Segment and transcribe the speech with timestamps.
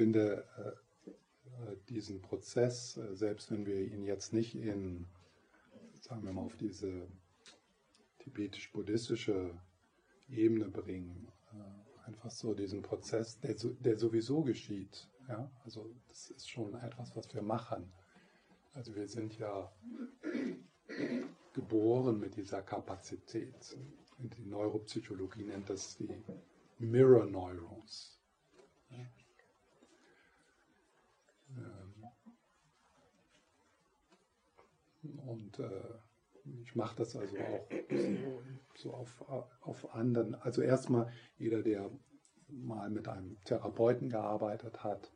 [0.00, 5.06] finde äh, äh, diesen Prozess, äh, selbst wenn wir ihn jetzt nicht in,
[6.00, 7.06] sagen wir mal, auf diese
[8.20, 9.60] tibetisch-buddhistische
[10.30, 11.28] Ebene bringen,
[12.06, 15.06] einfach so diesen Prozess, der, der sowieso geschieht.
[15.28, 15.50] Ja?
[15.64, 17.92] Also das ist schon etwas, was wir machen.
[18.72, 19.70] Also wir sind ja
[21.52, 23.76] geboren mit dieser Kapazität.
[24.18, 26.08] Die Neuropsychologie nennt das die
[26.78, 28.18] Mirror Neurons.
[31.56, 32.04] Ähm,
[35.26, 35.98] und äh,
[36.62, 38.42] ich mache das also auch so,
[38.74, 39.24] so auf,
[39.60, 40.34] auf anderen.
[40.34, 41.90] Also erstmal jeder, der
[42.48, 45.12] mal mit einem Therapeuten gearbeitet hat,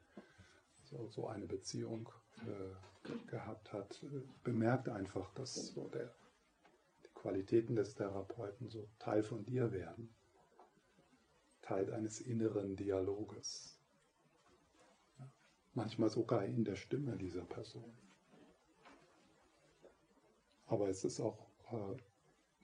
[0.85, 2.09] so, so eine Beziehung
[2.47, 4.05] äh, gehabt hat,
[4.43, 6.15] bemerkt einfach, dass so der,
[7.05, 10.15] die Qualitäten des Therapeuten so Teil von dir werden.
[11.63, 13.74] Teil eines inneren Dialoges.
[15.75, 17.93] Manchmal sogar in der Stimme dieser Person.
[20.67, 21.97] Aber es ist auch äh,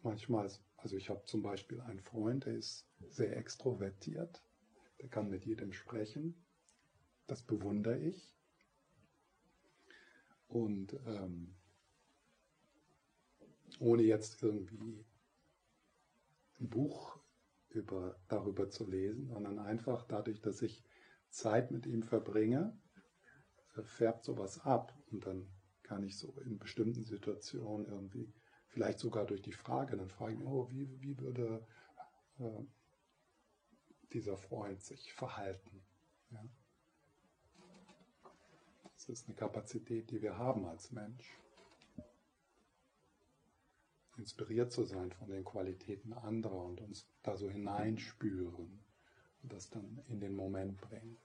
[0.03, 4.43] manchmal, also ich habe zum Beispiel einen Freund, der ist sehr extrovertiert,
[5.01, 6.35] der kann mit jedem sprechen.
[7.27, 8.33] Das bewundere ich.
[10.49, 11.55] Und ähm,
[13.79, 15.05] ohne jetzt irgendwie
[16.61, 17.19] ein Buch
[17.71, 20.85] über, darüber zu lesen, sondern einfach dadurch, dass ich
[21.31, 22.77] Zeit mit ihm verbringe,
[23.85, 25.49] färbt sowas ab und dann
[25.83, 28.33] kann ich so in bestimmten Situationen irgendwie,
[28.69, 31.67] vielleicht sogar durch die Frage, dann fragen, oh, wie, wie würde
[32.39, 32.65] äh,
[34.13, 35.83] dieser Freund sich verhalten?
[36.31, 36.45] Ja?
[38.95, 41.41] Das ist eine Kapazität, die wir haben als Mensch
[44.21, 48.85] inspiriert zu sein von den Qualitäten anderer und uns da so hineinspüren
[49.43, 51.17] und das dann in den Moment bringen.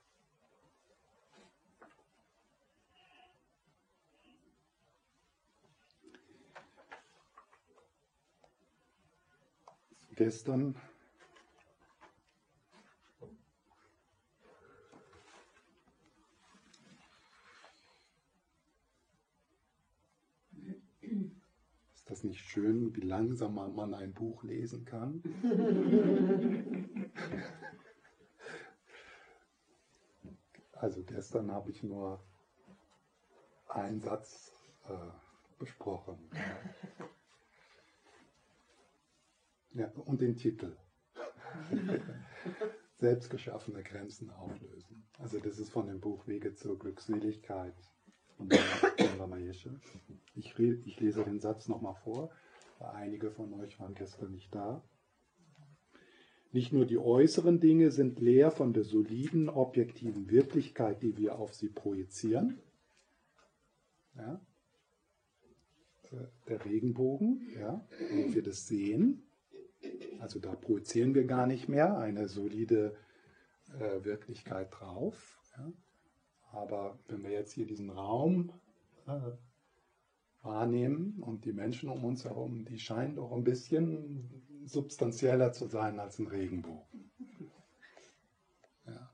[10.16, 10.74] Gestern
[22.06, 25.22] das nicht schön, wie langsam man ein Buch lesen kann?
[30.72, 32.24] also gestern habe ich nur
[33.68, 34.50] einen Satz
[34.88, 35.10] äh,
[35.58, 36.30] besprochen.
[39.76, 40.74] Ja, und den Titel.
[42.94, 45.06] Selbstgeschaffene Grenzen auflösen.
[45.18, 47.74] Also das ist von dem Buch Wege zur Glückseligkeit
[48.36, 48.48] von
[49.18, 49.78] Ramayeshe.
[50.34, 52.30] Ich, ich lese den Satz nochmal vor,
[52.78, 54.82] weil einige von euch waren gestern nicht da.
[56.52, 61.54] Nicht nur die äußeren Dinge sind leer von der soliden, objektiven Wirklichkeit, die wir auf
[61.54, 62.62] sie projizieren.
[64.14, 64.40] Ja?
[66.48, 69.26] Der Regenbogen, ja, wenn wir das sehen,
[70.20, 72.96] also da projizieren wir gar nicht mehr eine solide
[73.78, 75.38] äh, Wirklichkeit drauf.
[75.56, 75.72] Ja?
[76.52, 78.52] Aber wenn wir jetzt hier diesen Raum
[79.06, 79.20] äh,
[80.42, 86.00] wahrnehmen und die Menschen um uns herum, die scheinen doch ein bisschen substanzieller zu sein
[86.00, 87.10] als ein Regenbogen.
[88.86, 89.10] Ja.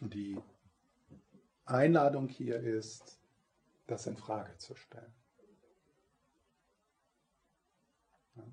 [0.00, 0.38] Die
[1.64, 3.20] Einladung hier ist,
[3.86, 5.14] das in Frage zu stellen.
[8.34, 8.46] Ja.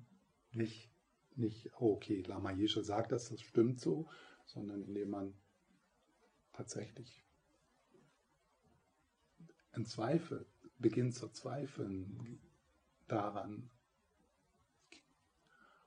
[0.52, 0.90] Nicht,
[1.34, 4.08] nicht, oh, okay, Lama Yeshe sagt das, das stimmt so,
[4.46, 5.34] sondern indem man
[6.52, 7.24] tatsächlich
[9.72, 10.46] ein Zweifel,
[10.78, 12.40] beginnt zu zweifeln
[13.08, 13.70] daran,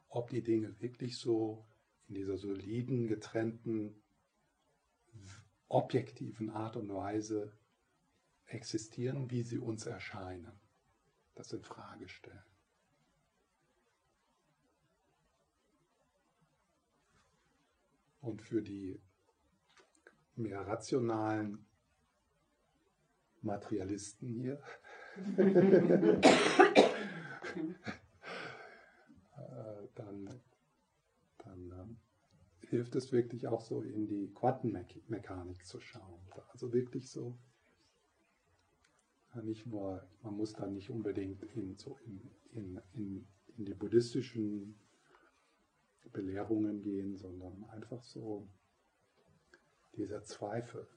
[0.09, 1.65] ob die Dinge wirklich so
[2.07, 4.01] in dieser soliden, getrennten,
[5.67, 7.57] objektiven Art und Weise
[8.47, 10.59] existieren, wie sie uns erscheinen.
[11.35, 12.43] Das in Frage stellen.
[18.21, 18.99] Und für die
[20.35, 21.65] mehr rationalen
[23.41, 24.61] Materialisten hier.
[29.37, 30.41] Äh, dann,
[31.37, 31.97] dann ähm,
[32.69, 36.19] hilft es wirklich auch so in die Quantenmechanik zu schauen.
[36.49, 37.37] Also wirklich so,
[39.41, 44.79] nicht nur, man muss da nicht unbedingt in, so in, in, in, die buddhistischen
[46.11, 48.47] Belehrungen gehen, sondern einfach so
[49.95, 50.87] dieser Zweifel,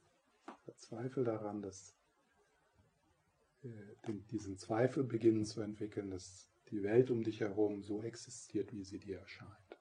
[0.66, 1.96] der Zweifel daran, dass
[3.62, 8.84] äh, diesen Zweifel beginnen zu entwickeln, dass die Welt um dich herum so existiert, wie
[8.84, 9.78] sie dir erscheint.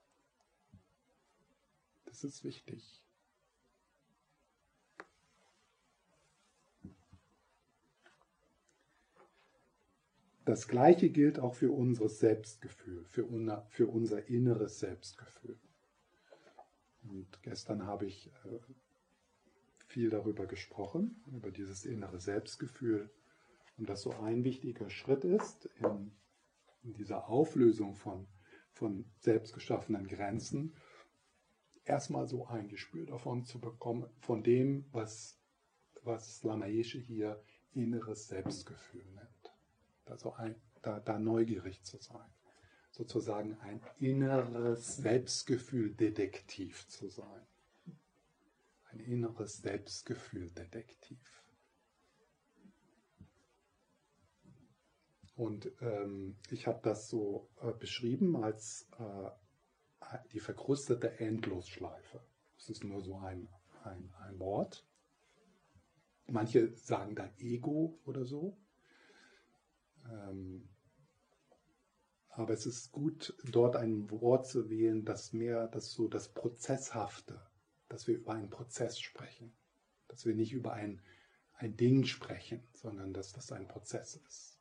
[2.05, 3.03] Das ist wichtig.
[10.49, 15.59] Das Gleiche gilt auch für unser Selbstgefühl, für unser, für unser inneres Selbstgefühl.
[17.03, 18.57] Und gestern habe ich äh,
[19.85, 23.11] viel darüber gesprochen, über dieses innere Selbstgefühl
[23.77, 26.13] und dass so ein wichtiger Schritt ist in,
[26.81, 28.25] in dieser Auflösung von,
[28.71, 30.73] von selbstgeschaffenen Grenzen,
[31.85, 35.39] erstmal so ein Gespür davon zu bekommen, von dem, was,
[36.01, 37.39] was Lamaesche hier
[37.75, 39.38] inneres Selbstgefühl nennt.
[40.09, 42.29] Also ein, da, da neugierig zu sein.
[42.91, 47.45] Sozusagen ein inneres Selbstgefühl Detektiv zu sein
[48.91, 51.19] ein inneres Selbstgefühl-Detektiv.
[55.35, 59.29] Und ähm, ich habe das so äh, beschrieben als äh,
[60.33, 62.21] die verkrustete Endlosschleife.
[62.57, 63.47] Das ist nur so ein,
[63.83, 64.85] ein, ein Wort.
[66.27, 68.57] Manche sagen da Ego oder so.
[70.09, 70.69] Ähm,
[72.29, 77.39] aber es ist gut, dort ein Wort zu wählen, das mehr das so das Prozesshafte
[77.89, 79.51] dass wir über einen Prozess sprechen,
[80.07, 81.01] dass wir nicht über ein,
[81.55, 84.59] ein Ding sprechen, sondern dass das ein Prozess ist.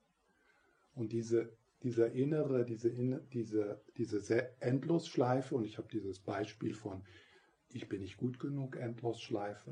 [0.94, 1.52] Und diese,
[1.82, 2.90] dieser innere, diese,
[3.32, 7.04] diese, diese Endlosschleife, und ich habe dieses Beispiel von
[7.70, 9.70] Ich bin nicht gut genug, Endlosschleife.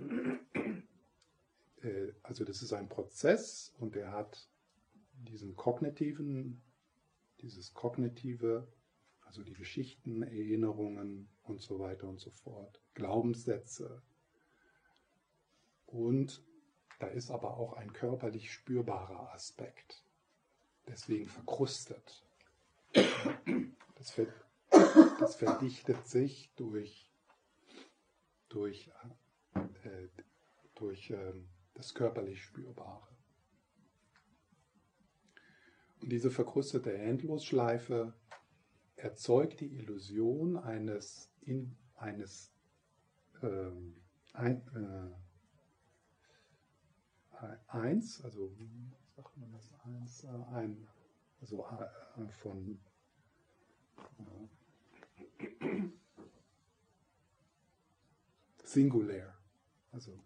[1.82, 4.48] Äh, also das ist ein Prozess und er hat
[5.24, 6.62] diesen kognitiven,
[7.40, 8.66] dieses kognitive
[9.26, 14.02] also die Geschichten, Erinnerungen und so weiter und so fort, Glaubenssätze.
[15.86, 16.42] Und
[17.00, 20.04] da ist aber auch ein körperlich spürbarer Aspekt,
[20.88, 22.24] deswegen verkrustet.
[23.96, 24.26] Das, ver
[25.20, 27.10] das verdichtet sich durch,
[28.48, 28.90] durch,
[29.54, 30.08] äh,
[30.76, 31.34] durch äh,
[31.74, 33.15] das körperlich Spürbare.
[36.06, 38.14] Diese verkrustete Endlosschleife
[38.94, 42.52] erzeugt die Illusion eines, in, eines
[43.42, 43.96] ähm,
[44.32, 44.62] ein,
[47.42, 48.52] äh, eins, also
[49.16, 49.74] sagt man das?
[49.84, 50.86] Eins, äh, ein,
[51.40, 52.78] also äh, von
[54.20, 54.48] äh,
[58.62, 59.36] Singulär,
[59.90, 60.22] also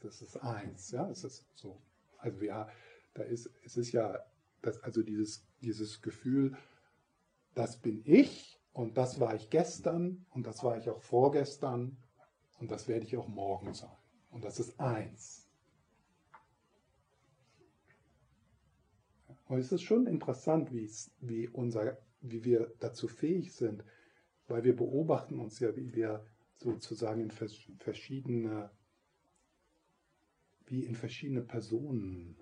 [0.00, 1.82] das ist eins, ja, es ist so,
[2.16, 2.66] also ja,
[3.12, 4.24] da ist, es ist ja,
[4.66, 6.56] das, also dieses, dieses Gefühl,
[7.54, 11.96] das bin ich und das war ich gestern und das war ich auch vorgestern
[12.58, 13.96] und das werde ich auch morgen sein.
[14.30, 15.48] Und das ist eins.
[19.46, 23.84] Und es ist schon interessant, wie, unser, wie wir dazu fähig sind,
[24.48, 28.70] weil wir beobachten uns ja, wie wir sozusagen in verschiedene,
[30.66, 32.36] wie in verschiedene Personen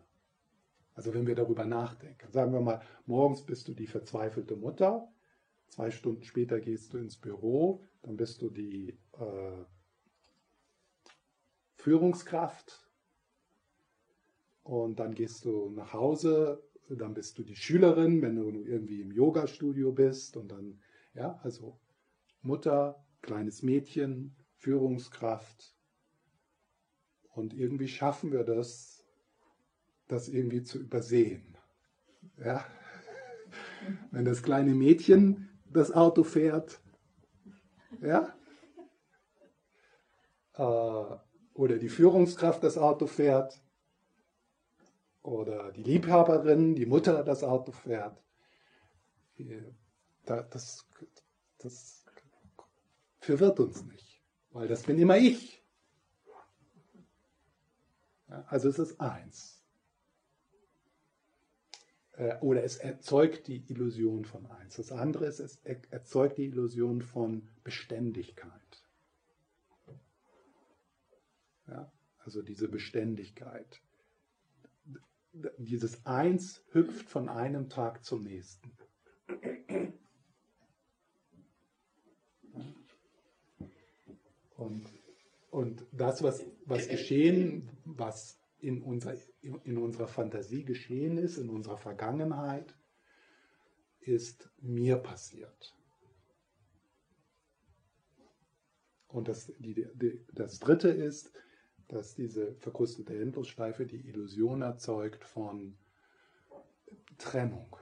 [0.94, 2.31] also wenn wir darüber nachdenken.
[2.33, 5.09] Sagen wir mal, morgens bist du die verzweifelte Mutter,
[5.69, 9.65] zwei Stunden später gehst du ins Büro, dann bist du die äh,
[11.77, 12.89] Führungskraft
[14.62, 19.12] und dann gehst du nach Hause, dann bist du die Schülerin, wenn du irgendwie im
[19.12, 20.81] Yoga-Studio bist und dann,
[21.15, 21.79] ja, also
[22.43, 25.75] Mutter, kleines Mädchen, Führungskraft
[27.34, 28.92] und irgendwie schaffen wir das,
[30.13, 31.57] das irgendwie zu übersehen.
[32.39, 32.65] Ja?
[34.11, 36.81] Wenn das kleine Mädchen das Auto fährt,
[38.01, 38.35] ja?
[40.55, 41.17] Äh,
[41.55, 43.61] oder die Führungskraft das Auto fährt,
[45.23, 48.21] oder die Liebhaberin, die Mutter das Auto fährt,
[50.25, 50.87] das,
[51.59, 52.05] das
[53.21, 55.65] verwirrt uns nicht, weil das bin immer ich.
[58.27, 59.62] Also es ist eins.
[62.22, 64.76] Äh, oder es erzeugt die Illusion von eins.
[64.76, 65.58] Das andere ist, es
[65.91, 68.50] erzeugt die Illusion von Beständigkeit.
[71.67, 73.81] Ja, also diese Beständigkeit.
[75.56, 78.70] Dieses Eins hüpft von einem Tag zum nächsten.
[84.56, 84.86] Und,
[85.50, 91.77] und das, was, was geschehen, was in, unser, in unserer Fantasie geschehen ist, in unserer
[91.77, 92.75] Vergangenheit,
[94.01, 95.75] ist mir passiert.
[99.09, 101.33] Und das, die, die, das Dritte ist,
[101.89, 105.77] dass diese verkrustete Endlosschleife die Illusion erzeugt von
[107.19, 107.77] Trennung.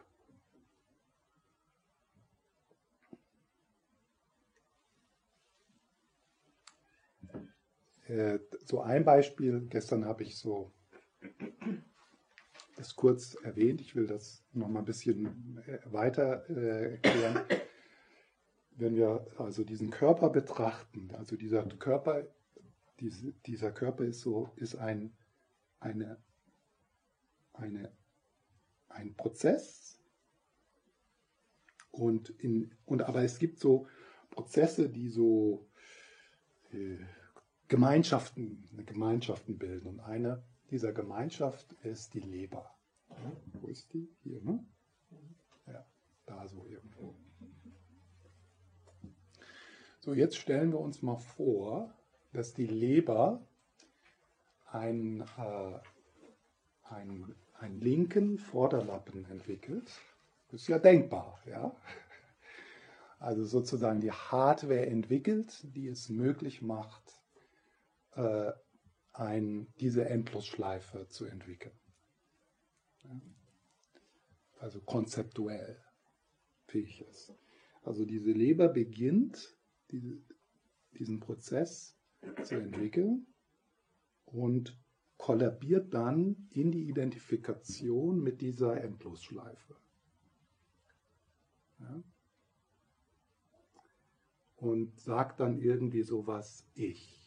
[8.65, 10.73] So ein Beispiel, gestern habe ich so
[12.77, 17.45] das kurz erwähnt, ich will das noch mal ein bisschen äh, weiter äh, erklären.
[18.73, 22.27] Wenn wir also diesen Körper betrachten, also dieser Körper,
[22.99, 25.13] diese, dieser Körper ist so, ist ein,
[25.79, 26.17] eine,
[27.53, 27.93] eine,
[28.89, 30.01] ein Prozess,
[31.91, 33.87] und, in, und aber es gibt so
[34.31, 35.69] Prozesse, die so
[36.73, 36.97] äh,
[37.71, 39.87] Gemeinschaften, Gemeinschaften bilden.
[39.89, 42.71] Und eine dieser Gemeinschaft ist die Leber.
[43.55, 44.15] Wo ist die?
[44.23, 44.63] Hier, ne?
[45.67, 45.87] Ja,
[46.27, 47.17] da so irgendwo.
[50.01, 51.95] So, jetzt stellen wir uns mal vor,
[52.35, 53.41] dass die Leber
[54.67, 55.79] einen, äh,
[56.83, 59.91] einen, einen linken Vorderlappen entwickelt
[60.51, 61.75] das ist ja denkbar, ja.
[63.21, 67.20] Also sozusagen die Hardware entwickelt, die es möglich macht,
[68.13, 68.53] äh,
[69.13, 71.79] ein, diese Endlosschleife zu entwickeln.
[74.59, 75.83] Also konzeptuell
[76.67, 77.35] fähig ist.
[77.83, 79.57] Also diese Leber beginnt
[79.91, 80.23] diese,
[80.93, 81.97] diesen Prozess
[82.45, 83.27] zu entwickeln
[84.27, 84.79] und
[85.17, 89.77] kollabiert dann in die Identifikation mit dieser Endlosschleife.
[91.79, 92.03] Ja?
[94.57, 97.20] Und sagt dann irgendwie sowas ich.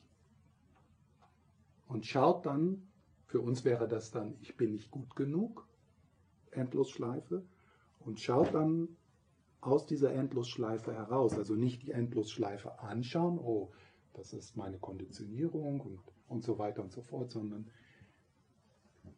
[1.93, 2.87] Und schaut dann,
[3.27, 5.67] für uns wäre das dann, ich bin nicht gut genug,
[6.51, 7.43] Endlosschleife,
[7.99, 8.89] und schaut dann
[9.61, 13.71] aus dieser Endlosschleife heraus, also nicht die Endlosschleife anschauen, oh,
[14.13, 17.69] das ist meine Konditionierung und, und so weiter und so fort, sondern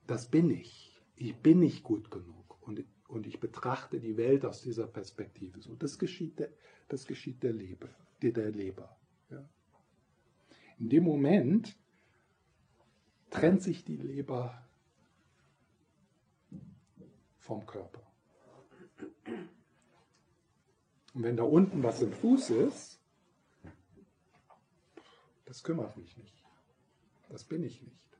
[0.05, 1.01] das bin ich.
[1.15, 2.57] Ich bin nicht gut genug.
[2.61, 5.61] Und und ich betrachte die Welt aus dieser Perspektive.
[5.61, 6.49] So, das geschieht der,
[6.87, 7.89] das geschieht der Leber.
[8.21, 8.97] Der, Leber
[9.29, 9.47] ja.
[10.79, 11.77] In dem Moment
[13.29, 14.61] trennt sich die Leber
[17.39, 18.01] vom Körper.
[21.13, 22.99] Und wenn da unten was im Fuß ist,
[25.45, 26.43] das kümmert mich nicht.
[27.29, 28.17] Das bin ich nicht.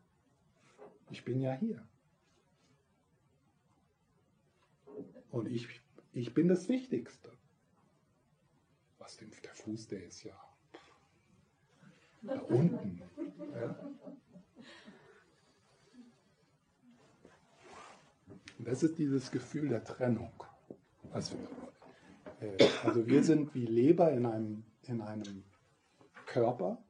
[1.09, 1.85] Ich bin ja hier.
[5.31, 5.81] Und ich,
[6.13, 7.31] ich bin das Wichtigste.
[8.99, 10.39] Was denn der Fuß, der ist ja
[12.25, 13.01] da unten.
[13.53, 13.75] Ja.
[18.65, 20.31] Das ist dieses Gefühl der Trennung.
[21.11, 21.35] Also,
[22.41, 25.43] äh, also wir sind wie Leber in einem, in einem
[26.25, 26.83] Körper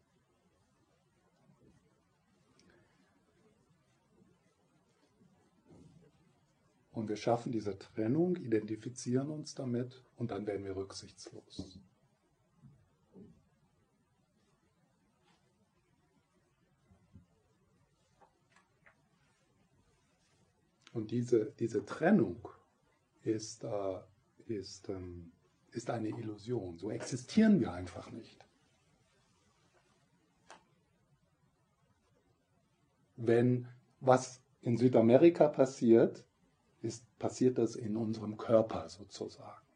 [6.96, 11.78] Und wir schaffen diese Trennung, identifizieren uns damit und dann werden wir rücksichtslos.
[20.96, 22.48] Und diese, diese Trennung
[23.24, 24.00] ist, äh,
[24.46, 25.34] ist, ähm,
[25.72, 26.78] ist eine Illusion.
[26.78, 28.48] So existieren wir einfach nicht.
[33.18, 33.68] Wenn
[34.00, 36.24] was in Südamerika passiert,
[36.82, 39.68] ist, passiert das in unserem Körper sozusagen.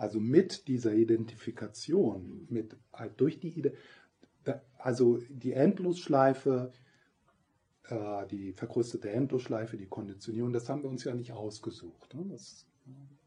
[0.00, 3.70] Also mit dieser Identifikation, mit, halt durch die,
[4.78, 6.72] also die Endlosschleife,
[7.84, 12.14] äh, die verkrustete Endlosschleife, die Konditionierung, das haben wir uns ja nicht ausgesucht.
[12.14, 12.24] Ne?
[12.30, 12.66] Das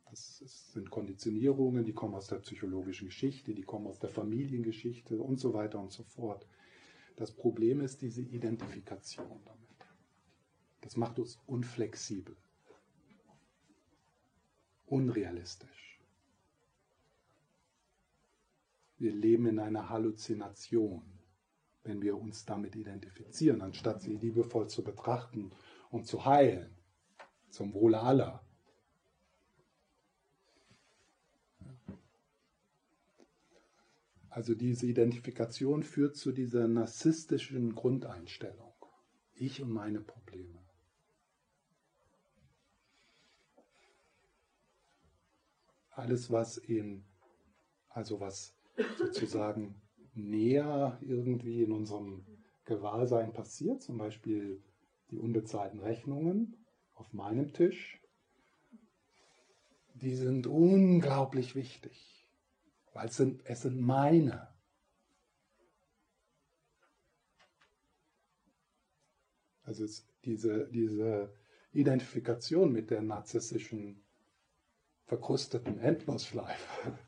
[0.09, 5.39] das sind Konditionierungen, die kommen aus der psychologischen Geschichte, die kommen aus der Familiengeschichte und
[5.39, 6.47] so weiter und so fort.
[7.15, 9.59] Das Problem ist diese Identifikation damit.
[10.81, 12.35] Das macht uns unflexibel,
[14.85, 15.92] unrealistisch.
[18.97, 21.03] Wir leben in einer Halluzination,
[21.83, 25.51] wenn wir uns damit identifizieren, anstatt sie liebevoll zu betrachten
[25.89, 26.75] und zu heilen,
[27.50, 28.43] zum Wohle aller.
[34.33, 38.73] Also diese Identifikation führt zu dieser narzisstischen Grundeinstellung.
[39.35, 40.59] Ich und meine Probleme.
[45.91, 47.05] Alles, was in,
[47.89, 48.55] also was
[48.97, 49.75] sozusagen
[50.13, 52.25] näher irgendwie in unserem
[52.65, 54.61] Gewahrsein passiert, zum Beispiel
[55.11, 56.55] die unbezahlten Rechnungen
[56.95, 58.01] auf meinem Tisch,
[59.95, 62.13] die sind unglaublich wichtig
[62.93, 64.47] weil es sind, es sind meine.
[69.63, 69.85] Also
[70.25, 71.33] diese, diese
[71.71, 74.03] Identifikation mit der narzisstischen
[75.05, 76.99] verkrusteten Endlosschleife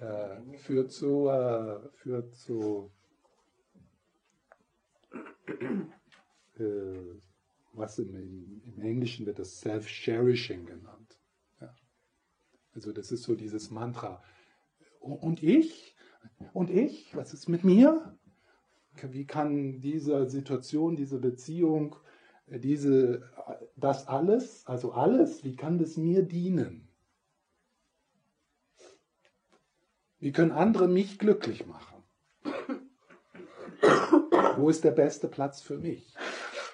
[0.00, 2.90] äh, führt zu, äh, führt zu
[6.58, 6.62] äh,
[7.72, 11.18] was im, im, Englischen wird das Self-Cherishing genannt.
[11.60, 11.74] Ja.
[12.74, 14.22] Also das ist so dieses Mantra.
[15.00, 15.94] Und ich?
[16.52, 17.14] Und ich?
[17.14, 18.18] Was ist mit mir?
[19.02, 21.96] Wie kann diese Situation, diese Beziehung,
[22.46, 23.30] diese,
[23.76, 26.85] das alles, also alles, wie kann das mir dienen?
[30.18, 32.02] Wie können andere mich glücklich machen?
[34.56, 36.14] Wo ist der beste Platz für mich?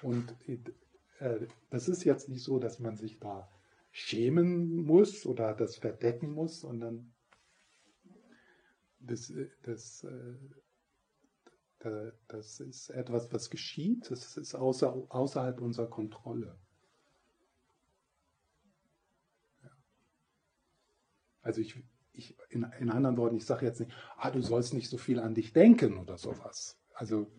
[0.02, 0.34] Und
[1.18, 3.50] äh, das ist jetzt nicht so, dass man sich da
[3.90, 7.12] schämen muss oder das verdecken muss, sondern
[9.00, 10.34] das, äh, das, äh,
[12.28, 16.56] das ist etwas, was geschieht, das ist außer, außerhalb unserer Kontrolle.
[21.42, 21.82] Also ich,
[22.12, 25.18] ich in, in, anderen Worten, ich sage jetzt nicht, ah, du sollst nicht so viel
[25.18, 26.78] an dich denken oder sowas.
[26.94, 27.30] Also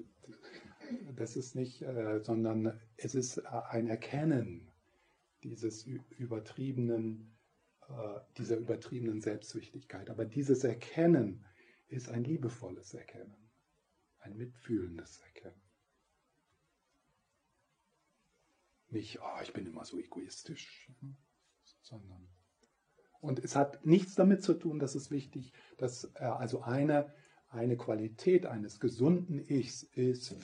[1.15, 4.71] das ist nicht, äh, sondern es ist äh, ein Erkennen
[5.43, 7.37] dieses übertriebenen,
[7.87, 10.09] äh, dieser übertriebenen Selbstwichtigkeit.
[10.09, 11.45] Aber dieses Erkennen
[11.87, 13.51] ist ein liebevolles Erkennen,
[14.19, 15.61] ein mitfühlendes Erkennen.
[18.89, 20.91] Nicht, oh, ich bin immer so egoistisch,
[21.81, 22.29] sondern
[23.23, 27.13] und es hat nichts damit zu tun, dass es wichtig, dass äh, also eine,
[27.47, 30.35] eine Qualität eines gesunden Ichs ist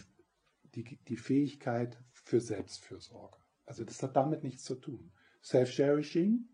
[0.76, 3.36] die, die Fähigkeit für Selbstfürsorge.
[3.66, 5.12] Also das hat damit nichts zu tun.
[5.44, 6.48] Self-Cherishing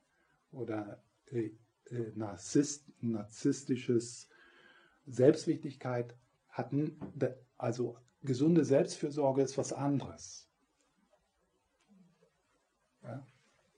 [0.51, 1.51] oder äh,
[1.91, 4.27] äh, Narzisst, narzisstisches
[5.05, 6.17] Selbstwichtigkeit
[6.49, 6.99] hatten,
[7.55, 10.49] also gesunde Selbstfürsorge ist was anderes.
[13.03, 13.27] Ja?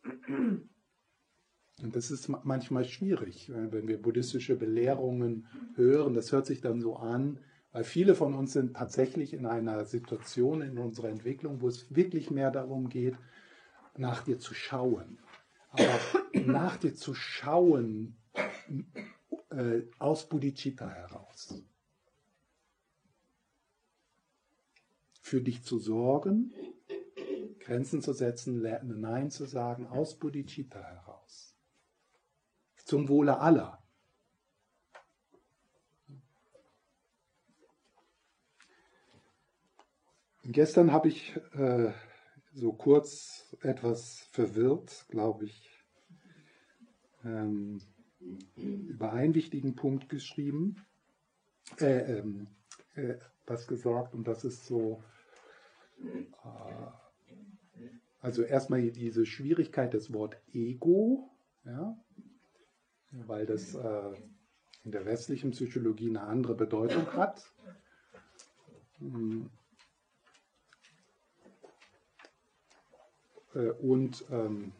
[1.83, 6.15] Und das ist manchmal schwierig, wenn wir buddhistische Belehrungen hören.
[6.15, 7.39] Das hört sich dann so an,
[7.71, 12.31] weil viele von uns sind tatsächlich in einer Situation in unserer Entwicklung, wo es wirklich
[12.31, 13.15] mehr darum geht,
[13.95, 15.19] nach dir zu schauen.
[15.69, 15.99] Aber
[16.45, 18.17] nach dir zu schauen
[19.49, 21.61] äh, aus Bodhicitta heraus.
[25.21, 26.53] Für dich zu sorgen,
[27.59, 31.06] Grenzen zu setzen, Nein zu sagen, aus Bodhicitta heraus.
[32.87, 33.83] Zum Wohle aller.
[40.43, 41.91] Gestern habe ich äh,
[42.53, 45.69] so kurz etwas verwirrt, glaube ich,
[47.25, 47.81] ähm,
[48.55, 50.85] über einen wichtigen Punkt geschrieben,
[51.81, 52.47] äh, ähm,
[52.95, 55.03] äh, was gesagt, und das ist so,
[56.05, 56.87] äh,
[58.21, 61.29] also erstmal diese Schwierigkeit des Wort Ego,
[61.65, 62.01] ja,
[63.11, 64.13] weil das äh,
[64.83, 67.51] in der westlichen Psychologie eine andere Bedeutung hat.
[68.99, 69.49] Hm.
[73.53, 74.71] Äh, und ähm,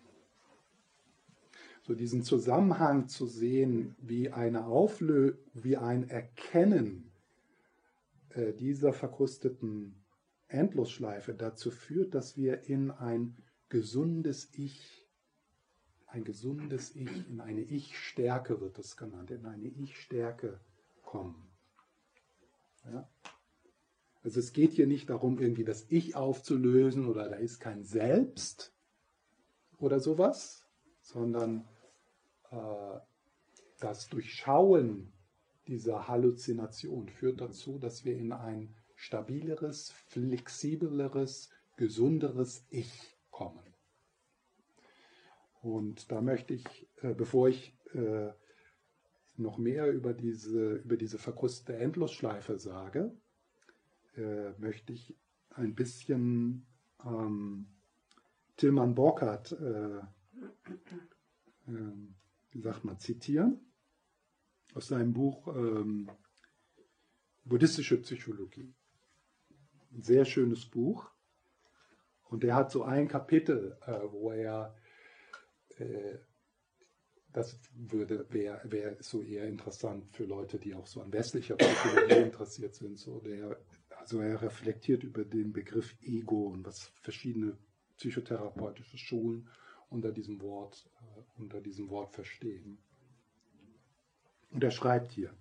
[1.83, 7.11] so diesen Zusammenhang zu sehen, wie eine Auflö wie ein Erkennen
[8.29, 10.03] äh, dieser verkrusteten
[10.49, 13.37] Endlosschleife dazu führt, dass wir in ein
[13.69, 15.06] gesundes Ich,
[16.17, 20.59] ein gesundes Ich, in eine Ich-Stärke wird es genannt, in eine Ich-Stärke
[21.03, 21.49] kommen.
[22.85, 23.07] Ja?
[24.23, 28.73] Also es geht hier nicht darum, irgendwie das Ich aufzulösen oder da ist kein Selbst
[29.77, 30.67] oder sowas,
[31.01, 31.67] sondern
[32.51, 32.99] äh,
[33.79, 35.13] das Durchschauen
[35.67, 43.66] dieser Halluzination führt dazu, dass wir in ein stabileres, flexibleres, gesunderes Ich kommen.
[45.67, 48.29] Und da möchte ich, äh, bevor ich äh,
[49.35, 53.11] noch mehr über diese, über diese verkrustete Endlosschleife sage,
[54.15, 55.17] äh, möchte ich
[55.49, 56.65] ein bisschen
[57.05, 57.67] ähm,
[58.55, 60.03] Tilman Borkert, äh, äh,
[62.51, 63.59] wie sagt man, zitieren
[64.73, 66.09] aus seinem Buch ähm,
[67.43, 68.73] Buddhistische Psychologie.
[69.91, 71.11] Ein sehr schönes Buch.
[72.23, 74.73] Und er hat so ein Kapitel, äh, wo er
[75.79, 76.17] äh,
[77.33, 82.15] das würde wäre wär so eher interessant für Leute, die auch so an westlicher Psychologie
[82.23, 82.97] interessiert sind.
[82.97, 83.57] So der
[84.07, 87.57] also er reflektiert über den Begriff Ego und was verschiedene
[87.97, 89.49] psychotherapeutische Schulen
[89.89, 92.77] unter diesem Wort, äh, unter diesem Wort verstehen.
[94.51, 95.33] Und er schreibt hier,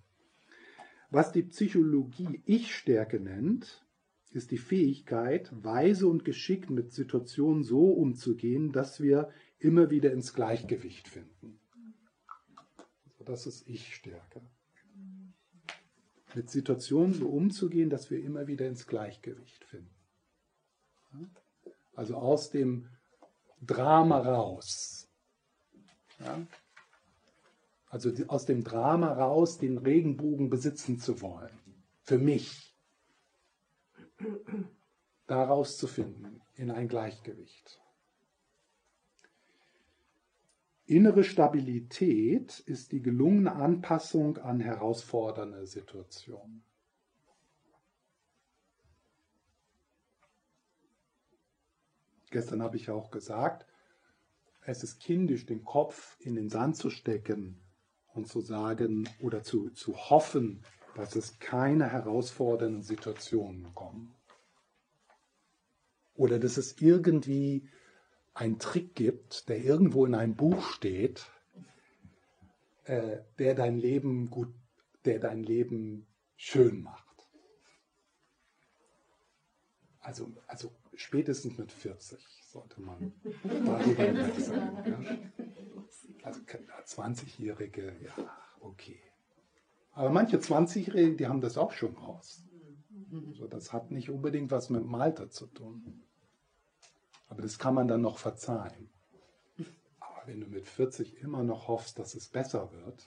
[1.09, 3.85] was die Psychologie Ich-Stärke nennt,
[4.31, 10.33] ist die Fähigkeit, weise und geschickt mit Situationen so umzugehen, dass wir immer wieder ins
[10.33, 11.59] Gleichgewicht finden.
[13.05, 14.41] Also das ist Ich-Stärke.
[16.35, 19.95] Mit Situationen so umzugehen, dass wir immer wieder ins Gleichgewicht finden.
[21.95, 22.89] Also aus dem
[23.61, 25.09] Drama raus.
[26.19, 26.45] Ja?
[27.89, 31.57] Also aus dem Drama raus, den Regenbogen besitzen zu wollen.
[32.01, 32.75] Für mich.
[35.25, 37.79] Daraus zu finden, in ein Gleichgewicht.
[40.87, 46.63] Innere Stabilität ist die gelungene Anpassung an herausfordernde Situationen.
[52.29, 53.65] Gestern habe ich auch gesagt,
[54.61, 57.59] es ist kindisch, den Kopf in den Sand zu stecken
[58.13, 60.63] und zu sagen oder zu, zu hoffen,
[60.95, 64.15] dass es keine herausfordernden Situationen kommen.
[66.13, 67.67] Oder dass es irgendwie
[68.37, 71.25] einen Trick gibt, der irgendwo in einem Buch steht,
[72.83, 74.53] äh, der dein Leben gut,
[75.05, 77.27] der dein Leben schön macht.
[79.99, 82.19] Also, also spätestens mit 40
[82.51, 83.11] sollte man
[83.43, 85.31] darüber nachdenken.
[85.33, 86.23] Ja?
[86.23, 88.99] Also 20-Jährige, ja, okay.
[89.91, 92.43] Aber manche 20-Jährige, die haben das auch schon raus.
[93.11, 96.03] Also das hat nicht unbedingt was mit dem Alter zu tun.
[97.27, 98.89] Aber das kann man dann noch verzeihen.
[99.99, 103.05] Aber wenn du mit 40 immer noch hoffst, dass es besser wird,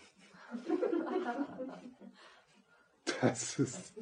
[3.21, 3.95] das ist.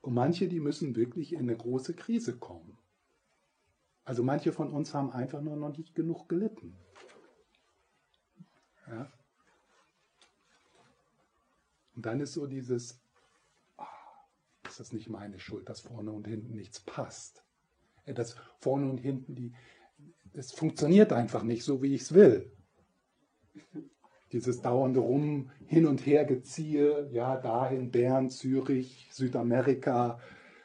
[0.00, 2.78] Und manche, die müssen wirklich in eine große Krise kommen.
[4.04, 6.78] Also manche von uns haben einfach nur noch nicht genug gelitten.
[8.86, 9.12] Ja?
[11.94, 13.02] Und dann ist so dieses,
[14.68, 17.44] ist das nicht meine Schuld, dass vorne und hinten nichts passt.
[18.06, 19.54] Dass vorne und hinten die,
[20.32, 22.52] es funktioniert einfach nicht so, wie ich es will.
[24.32, 30.20] Dieses dauernde Rum, hin und her geziehe, ja, dahin, Bern, Zürich, Südamerika,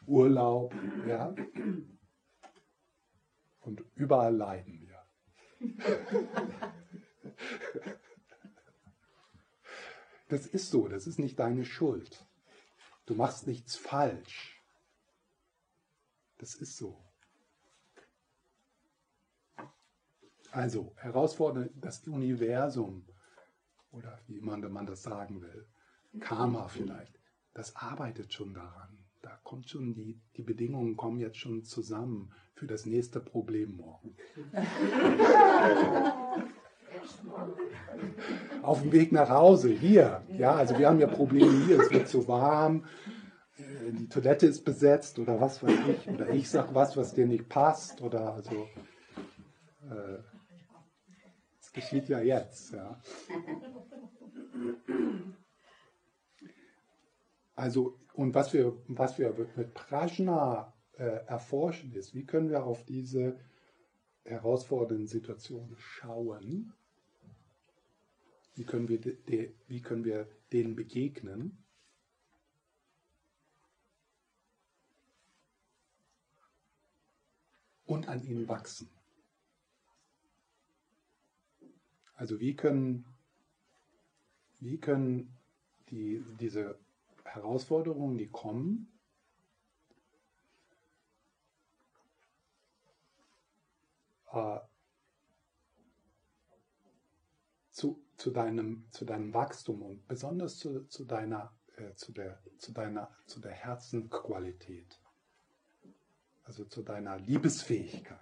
[0.05, 0.73] Urlaub,
[1.07, 1.33] ja.
[3.61, 4.93] Und überall leiden wir.
[10.29, 12.25] Das ist so, das ist nicht deine Schuld.
[13.05, 14.61] Du machst nichts falsch.
[16.37, 17.03] Das ist so.
[20.51, 23.05] Also, herausfordern das Universum
[23.91, 25.67] oder wie man, man das sagen will,
[26.19, 27.19] Karma vielleicht,
[27.53, 28.97] das arbeitet schon daran.
[29.21, 34.15] Da kommt schon die, die Bedingungen kommen jetzt schon zusammen für das nächste Problem morgen.
[38.61, 40.23] Auf dem Weg nach Hause, hier.
[40.29, 42.85] Ja, also wir haben ja Probleme hier, es wird zu warm,
[43.57, 46.09] äh, die Toilette ist besetzt oder was weiß ich.
[46.09, 48.01] Oder ich sag was, was dir nicht passt.
[48.01, 48.67] Oder also.
[49.89, 50.19] Äh,
[51.59, 52.99] das geschieht ja jetzt, ja.
[57.55, 62.83] Also, und was wir, was wir mit Prajna äh, erforschen ist, wie können wir auf
[62.85, 63.39] diese
[64.23, 66.73] herausfordernden Situationen schauen
[68.55, 71.57] wie können wir, de, wie können wir denen begegnen?
[77.85, 78.89] Und an ihnen wachsen.
[82.15, 83.05] Also wie können,
[84.59, 85.35] wie können
[85.89, 86.79] die, diese
[87.25, 88.87] Herausforderungen, die kommen,
[94.31, 94.59] äh,
[98.17, 103.09] zu, deinem, zu deinem Wachstum und besonders zu, zu, deiner, äh, zu, der, zu, deiner,
[103.25, 104.99] zu der Herzenqualität,
[106.43, 108.19] also zu deiner Liebesfähigkeit.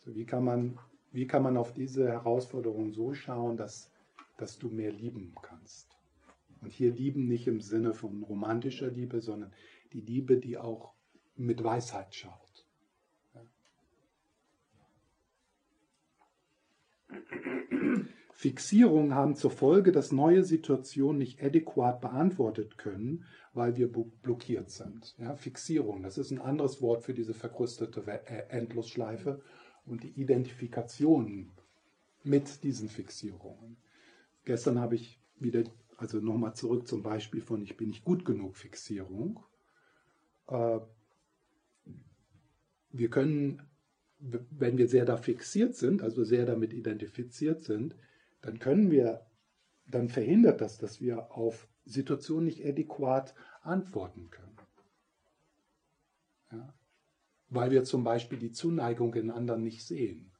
[0.00, 0.78] So, wie, kann man,
[1.10, 3.90] wie kann man auf diese Herausforderung so schauen, dass,
[4.36, 5.96] dass du mehr lieben kannst?
[6.60, 9.52] Und hier lieben nicht im Sinne von romantischer Liebe, sondern
[9.92, 10.94] die Liebe, die auch
[11.34, 12.45] mit Weisheit schaut.
[18.38, 25.16] Fixierungen haben zur Folge, dass neue Situationen nicht adäquat beantwortet können, weil wir blockiert sind.
[25.16, 29.40] Ja, Fixierung, das ist ein anderes Wort für diese verkrustete äh, Endlosschleife
[29.86, 31.50] und die Identifikation
[32.24, 33.78] mit diesen Fixierungen.
[34.44, 35.64] Gestern habe ich wieder,
[35.96, 39.42] also nochmal zurück zum Beispiel von Ich bin nicht gut genug Fixierung.
[40.48, 40.80] Äh,
[42.92, 43.62] wir können
[44.18, 47.94] wenn wir sehr da fixiert sind, also sehr damit identifiziert sind,
[48.46, 49.26] dann können wir
[49.88, 54.56] dann verhindert das, dass wir auf Situationen nicht adäquat antworten können.
[56.50, 56.74] Ja?
[57.48, 60.32] Weil wir zum Beispiel die Zuneigung in anderen nicht sehen.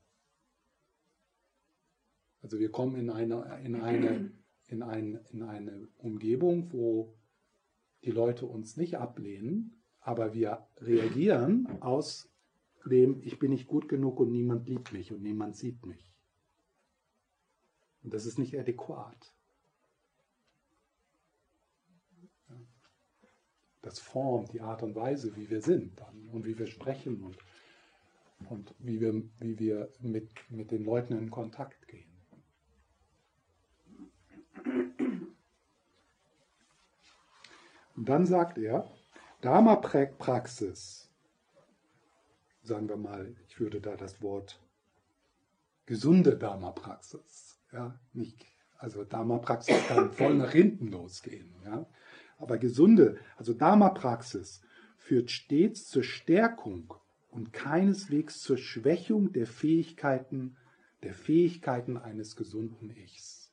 [2.42, 4.32] Also wir kommen in eine, in eine,
[4.66, 7.16] in ein, in eine Umgebung, wo
[8.04, 12.32] die Leute uns nicht ablehnen, aber wir reagieren aus
[12.84, 16.15] dem, ich bin nicht gut genug und niemand liebt mich und niemand sieht mich.
[18.06, 19.34] Und das ist nicht adäquat.
[23.82, 27.36] Das formt die Art und Weise, wie wir sind dann und wie wir sprechen und,
[28.48, 32.08] und wie wir, wie wir mit, mit den Leuten in Kontakt gehen.
[37.96, 38.88] Und dann sagt er,
[39.40, 41.10] Dharma-Praxis,
[42.62, 44.60] sagen wir mal, ich würde da das Wort
[45.86, 47.45] gesunde Dharma-Praxis,
[47.76, 48.46] ja, nicht,
[48.78, 51.86] also Dharma-Praxis kann voll nach hinten losgehen, ja,
[52.38, 54.62] aber gesunde, also Dharma-Praxis
[54.96, 56.94] führt stets zur Stärkung
[57.28, 60.56] und keineswegs zur Schwächung der Fähigkeiten,
[61.02, 63.52] der Fähigkeiten eines gesunden Ichs.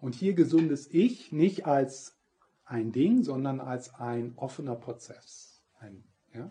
[0.00, 2.16] Und hier gesundes Ich nicht als
[2.64, 5.64] ein Ding, sondern als ein offener Prozess.
[5.78, 6.50] Ein, ja?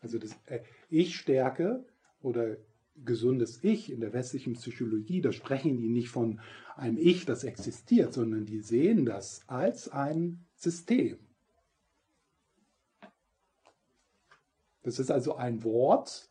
[0.00, 1.84] Also das äh, Ich-Stärke
[2.20, 2.56] oder
[2.96, 6.40] gesundes Ich in der westlichen Psychologie, da sprechen die nicht von
[6.76, 11.18] einem Ich, das existiert, sondern die sehen das als ein System.
[14.82, 16.30] Das ist also ein Wort,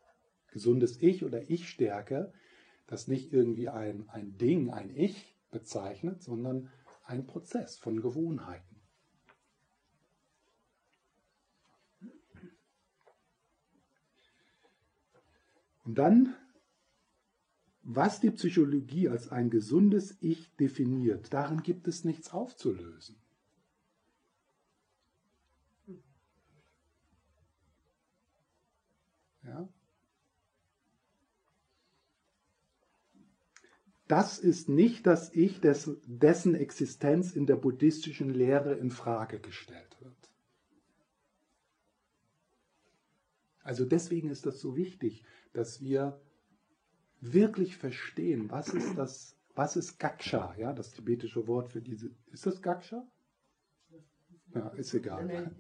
[0.51, 2.31] gesundes Ich oder Ich-Stärke,
[2.87, 6.69] das nicht irgendwie ein, ein Ding, ein Ich bezeichnet, sondern
[7.03, 8.73] ein Prozess von Gewohnheiten.
[15.83, 16.35] Und dann,
[17.83, 23.15] was die Psychologie als ein gesundes Ich definiert, darin gibt es nichts aufzulösen.
[29.43, 29.67] Ja?
[34.13, 40.13] das ist nicht das Ich, dessen Existenz in der buddhistischen Lehre in Frage gestellt wird.
[43.63, 46.21] Also deswegen ist das so wichtig, dass wir
[47.31, 52.45] wirklich verstehen, was ist das, was ist Gaksha, ja, das tibetische Wort für diese, ist
[52.45, 53.07] das Gaksha?
[54.53, 55.51] Ja, ist egal.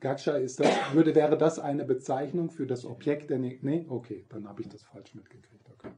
[0.00, 4.26] Gaksha ist das, würde, wäre das eine Bezeichnung für das Objekt der ne Nee, okay,
[4.28, 5.68] dann habe ich das falsch mitgekriegt.
[5.70, 5.92] Okay.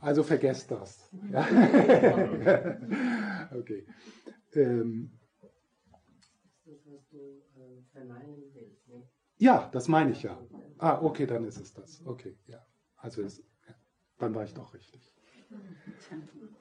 [0.00, 1.10] Also vergesst das.
[1.30, 1.42] Ja?
[3.54, 3.86] okay.
[4.54, 5.12] Ähm,
[9.42, 10.40] ja, das meine ich ja.
[10.78, 12.00] Ah, okay, dann ist es das.
[12.06, 12.64] Okay, ja.
[12.96, 13.74] Also ist, ja.
[14.18, 15.12] dann war ich doch richtig.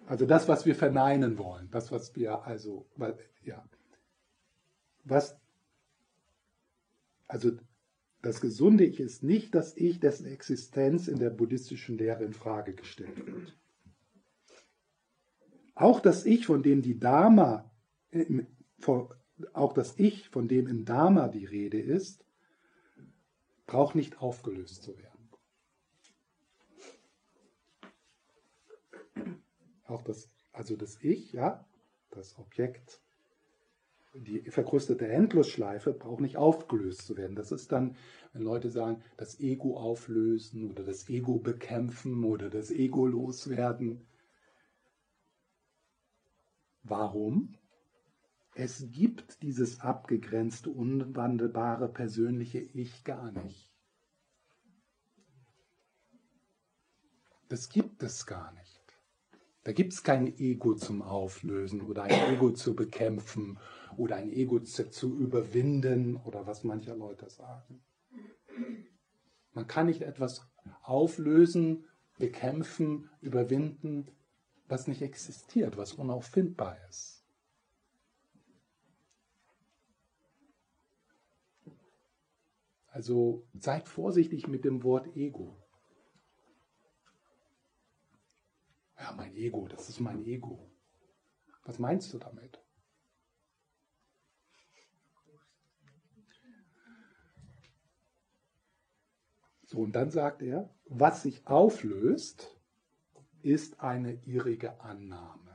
[0.07, 3.63] Also das, was wir verneinen wollen, das, was wir also, weil, ja,
[5.03, 5.37] was
[7.27, 7.51] also
[8.23, 12.73] das gesunde Ich ist nicht das Ich, dessen Existenz in der buddhistischen Lehre in Frage
[12.73, 13.55] gestellt wird.
[15.75, 17.71] Auch das Ich, von dem die Dharma,
[19.53, 22.25] auch das Ich, von dem in Dharma die Rede ist,
[23.71, 25.29] braucht nicht aufgelöst zu werden.
[29.85, 31.65] Auch das, also das Ich, ja,
[32.09, 33.01] das Objekt
[34.13, 37.37] die verkrustete Endlosschleife braucht nicht aufgelöst zu werden.
[37.37, 37.95] Das ist dann,
[38.33, 44.05] wenn Leute sagen, das Ego auflösen oder das Ego bekämpfen oder das Ego loswerden.
[46.83, 47.55] Warum?
[48.53, 53.71] Es gibt dieses abgegrenzte, unwandelbare persönliche Ich gar nicht.
[57.47, 58.81] Das gibt es gar nicht.
[59.63, 63.59] Da gibt es kein Ego zum Auflösen oder ein Ego zu bekämpfen
[63.95, 67.83] oder ein Ego zu, zu überwinden oder was manche Leute sagen.
[69.53, 70.49] Man kann nicht etwas
[70.81, 71.85] auflösen,
[72.17, 74.07] bekämpfen, überwinden,
[74.67, 77.20] was nicht existiert, was unauffindbar ist.
[82.91, 85.57] Also seid vorsichtig mit dem Wort Ego.
[88.99, 90.69] Ja, mein Ego, das ist mein Ego.
[91.63, 92.61] Was meinst du damit?
[99.63, 102.59] So, und dann sagt er, was sich auflöst,
[103.41, 105.50] ist eine irrige Annahme.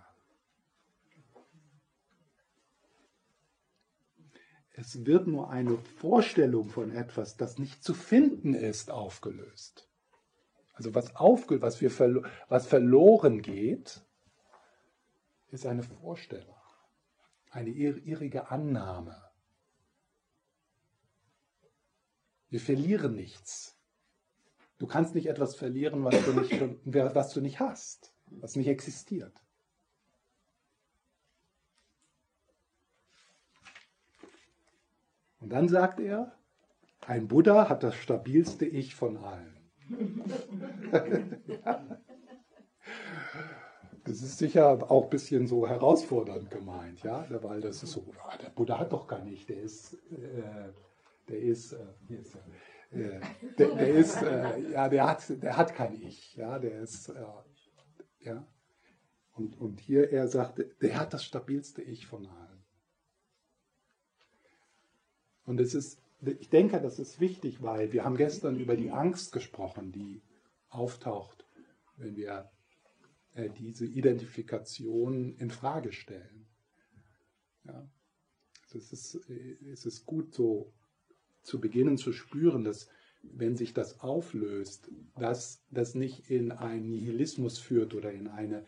[4.77, 9.89] Es wird nur eine Vorstellung von etwas, das nicht zu finden ist, aufgelöst.
[10.75, 14.03] Also was, aufge was, wir verlo was verloren geht,
[15.49, 16.57] ist eine Vorstellung,
[17.51, 19.17] eine irrige Annahme.
[22.51, 23.79] Wir verlieren nichts.
[24.77, 29.46] Du kannst nicht etwas verlieren, was du nicht, was du nicht hast, was nicht existiert.
[35.47, 36.33] Und dann sagt er,
[37.07, 39.57] ein Buddha hat das stabilste Ich von allen.
[44.03, 48.37] Das ist sicher auch ein bisschen so herausfordernd gemeint, ja, weil das ist so, ah,
[48.37, 50.73] der Buddha hat doch gar nicht, der ist, äh,
[51.29, 53.21] der ist, äh, hier ist er, äh,
[53.59, 57.25] der, der, ist, äh, ja, der hat, der hat kein Ich, ja, der ist, äh,
[58.21, 58.47] ja.
[59.33, 62.46] Und, und hier er sagt, der hat das stabilste Ich von allen.
[65.47, 69.33] Und es ist, ich denke, das ist wichtig, weil wir haben gestern über die Angst
[69.33, 70.21] gesprochen, die
[70.69, 71.47] auftaucht,
[71.97, 72.51] wenn wir
[73.35, 76.47] äh, diese Identifikation in Frage stellen.
[77.65, 77.89] Ja.
[78.65, 80.73] Also es, ist, äh, es ist gut so
[81.43, 82.89] zu beginnen zu spüren, dass
[83.23, 88.65] wenn sich das auflöst, dass das nicht in einen Nihilismus führt oder in eine,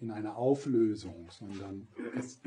[0.00, 2.40] in eine Auflösung, sondern es,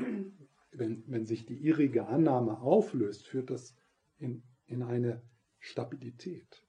[0.72, 3.76] wenn, wenn sich die irrige Annahme auflöst, führt das
[4.18, 5.22] in, in eine
[5.58, 6.62] Stabilität.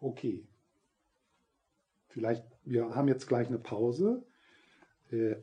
[0.00, 0.46] Okay.
[2.08, 4.24] Vielleicht, wir haben jetzt gleich eine Pause.
[5.10, 5.36] Äh,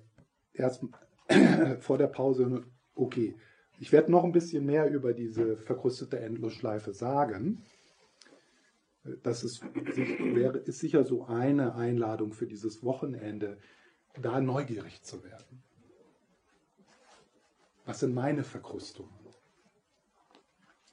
[0.53, 0.83] erst
[1.79, 2.65] vor der Pause,
[2.95, 3.35] okay.
[3.79, 7.63] Ich werde noch ein bisschen mehr über diese verkrustete Endlosschleife sagen.
[9.23, 13.57] Das ist, wäre, ist sicher so eine Einladung für dieses Wochenende,
[14.21, 15.63] da neugierig zu werden.
[17.85, 19.13] Was sind meine Verkrustungen?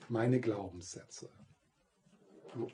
[0.09, 1.31] Meine Glaubenssätze?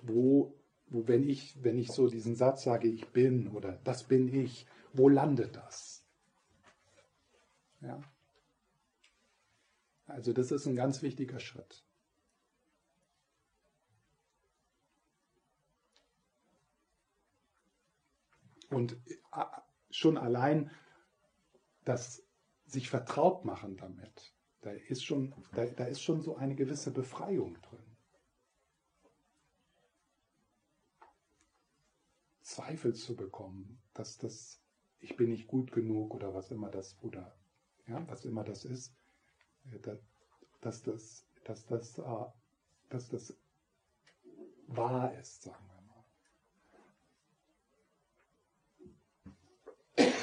[0.03, 4.33] Wo wo wenn ich, wenn ich so diesen Satz sage, ich bin oder das bin
[4.35, 6.05] ich, wo landet das?
[7.81, 8.03] Ja.
[10.07, 11.85] Also das ist ein ganz wichtiger Schritt.
[18.70, 18.92] Und
[19.33, 19.44] äh,
[19.90, 20.70] schon allein
[21.85, 22.22] das
[22.66, 27.61] sich vertraut machen damit, da ist schon, da, da ist schon so eine gewisse Befreiung
[27.62, 27.96] drin.
[32.42, 34.61] Zweifel zu bekommen, dass das,
[34.98, 37.35] ich bin nicht gut genug oder was immer das Buddha,
[37.87, 38.94] ja, was immer das ist,
[39.72, 39.78] äh,
[40.61, 42.26] dass das, dass das, äh,
[42.88, 43.37] dass das
[44.66, 45.80] wahr ist, sagen wir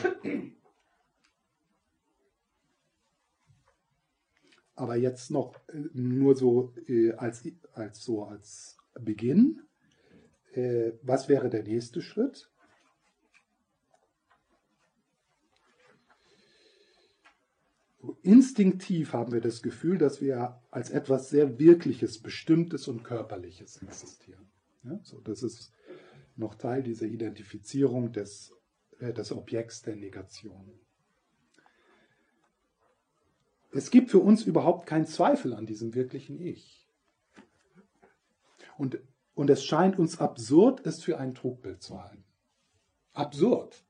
[0.03, 0.06] mal.
[4.75, 6.73] Aber jetzt noch äh, nur so
[7.17, 9.67] als, als so als Beginn
[10.57, 12.49] äh, was wäre der nächste Schritt?
[18.23, 24.49] Instinktiv haben wir das Gefühl, dass wir als etwas sehr Wirkliches, Bestimmtes und Körperliches existieren.
[24.83, 25.73] Ja, so, das ist
[26.35, 28.56] noch Teil dieser Identifizierung des, äh,
[28.99, 30.79] des Objekts der Negation.
[33.71, 36.87] Es gibt für uns überhaupt keinen Zweifel an diesem wirklichen Ich.
[38.77, 38.99] Und
[39.37, 42.25] und es scheint uns absurd, es für ein Trugbild zu halten.
[43.13, 43.85] Absurd.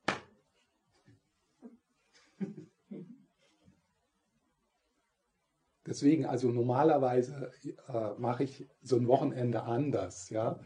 [5.86, 7.50] Deswegen, also normalerweise
[7.88, 10.60] äh, mache ich so ein Wochenende anders, ja,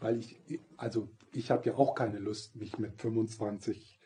[0.00, 0.40] weil ich,
[0.78, 3.98] also ich habe ja auch keine Lust, mich mit 25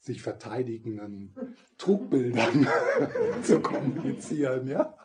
[0.00, 1.34] sich verteidigenden
[1.78, 2.66] Trugbildern
[3.42, 4.96] zu kommunizieren, ja.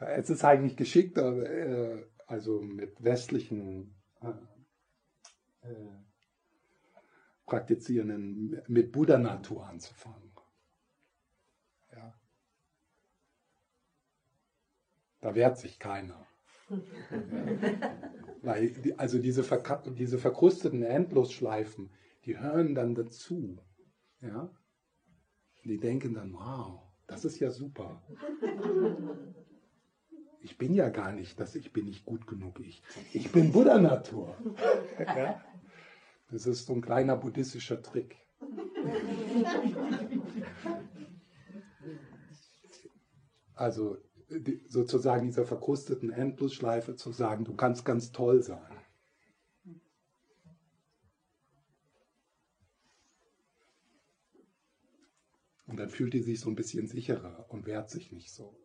[0.00, 6.00] Es ist eigentlich geschickter, äh, also mit westlichen äh, äh,
[7.46, 10.30] Praktizierenden, mit Buddha-Natur anzufangen.
[11.92, 12.14] Ja.
[15.20, 16.29] Da wehrt sich keiner.
[18.42, 19.44] Weil, also diese,
[19.98, 21.90] diese verkrusteten Endlosschleifen,
[22.24, 23.58] die hören dann dazu.
[24.20, 24.50] Ja?
[25.64, 28.02] Die denken dann, wow, das ist ja super
[30.42, 32.82] ich bin ja gar nicht, dass ich bin nicht gut genug ich.
[33.12, 34.36] Ich bin Buddha-Natur.
[34.98, 35.42] Ja?
[36.30, 38.16] Das ist so ein kleiner buddhistischer Trick.
[43.54, 43.98] Also
[44.30, 48.76] die, sozusagen dieser verkrusteten Endlosschleife zu sagen, du kannst ganz toll sein.
[55.66, 58.56] Und dann fühlt die sich so ein bisschen sicherer und wehrt sich nicht so.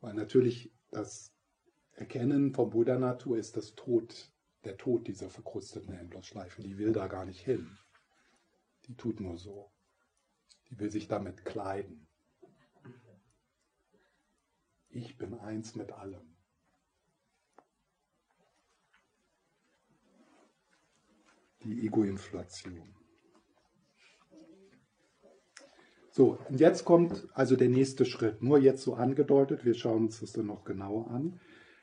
[0.00, 1.32] Weil natürlich das
[1.92, 4.32] Erkennen von Buddha-Natur ist das Tod,
[4.64, 6.62] der Tod dieser verkrusteten Endlosschleifen.
[6.62, 7.76] Die will da gar nicht hin.
[8.86, 9.72] Die tut nur so.
[10.70, 12.05] Die will sich damit kleiden.
[14.96, 16.22] Ich bin eins mit allem.
[21.62, 22.94] Die Ego-Inflation.
[26.10, 28.42] So, und jetzt kommt also der nächste Schritt.
[28.42, 31.40] Nur jetzt so angedeutet, wir schauen uns das dann noch genauer an.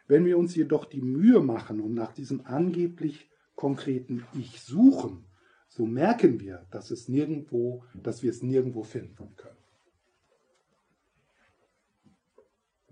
[0.07, 5.27] Wenn wir uns jedoch die Mühe machen und nach diesem angeblich konkreten Ich suchen,
[5.67, 9.62] so merken wir, dass es nirgendwo, dass wir es nirgendwo finden können.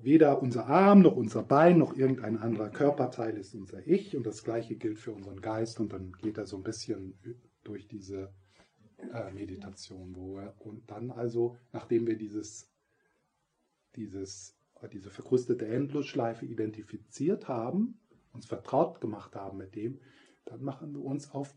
[0.03, 4.15] Weder unser Arm noch unser Bein noch irgendein anderer Körperteil ist unser Ich.
[4.15, 5.79] Und das gleiche gilt für unseren Geist.
[5.79, 7.13] Und dann geht er so ein bisschen
[7.63, 8.33] durch diese
[9.13, 12.71] äh, Meditation, wo er und dann also, nachdem wir dieses,
[13.95, 14.57] dieses,
[14.91, 17.99] diese verkrustete Endlosschleife identifiziert haben,
[18.33, 19.99] uns vertraut gemacht haben mit dem,
[20.45, 21.55] dann machen wir uns auf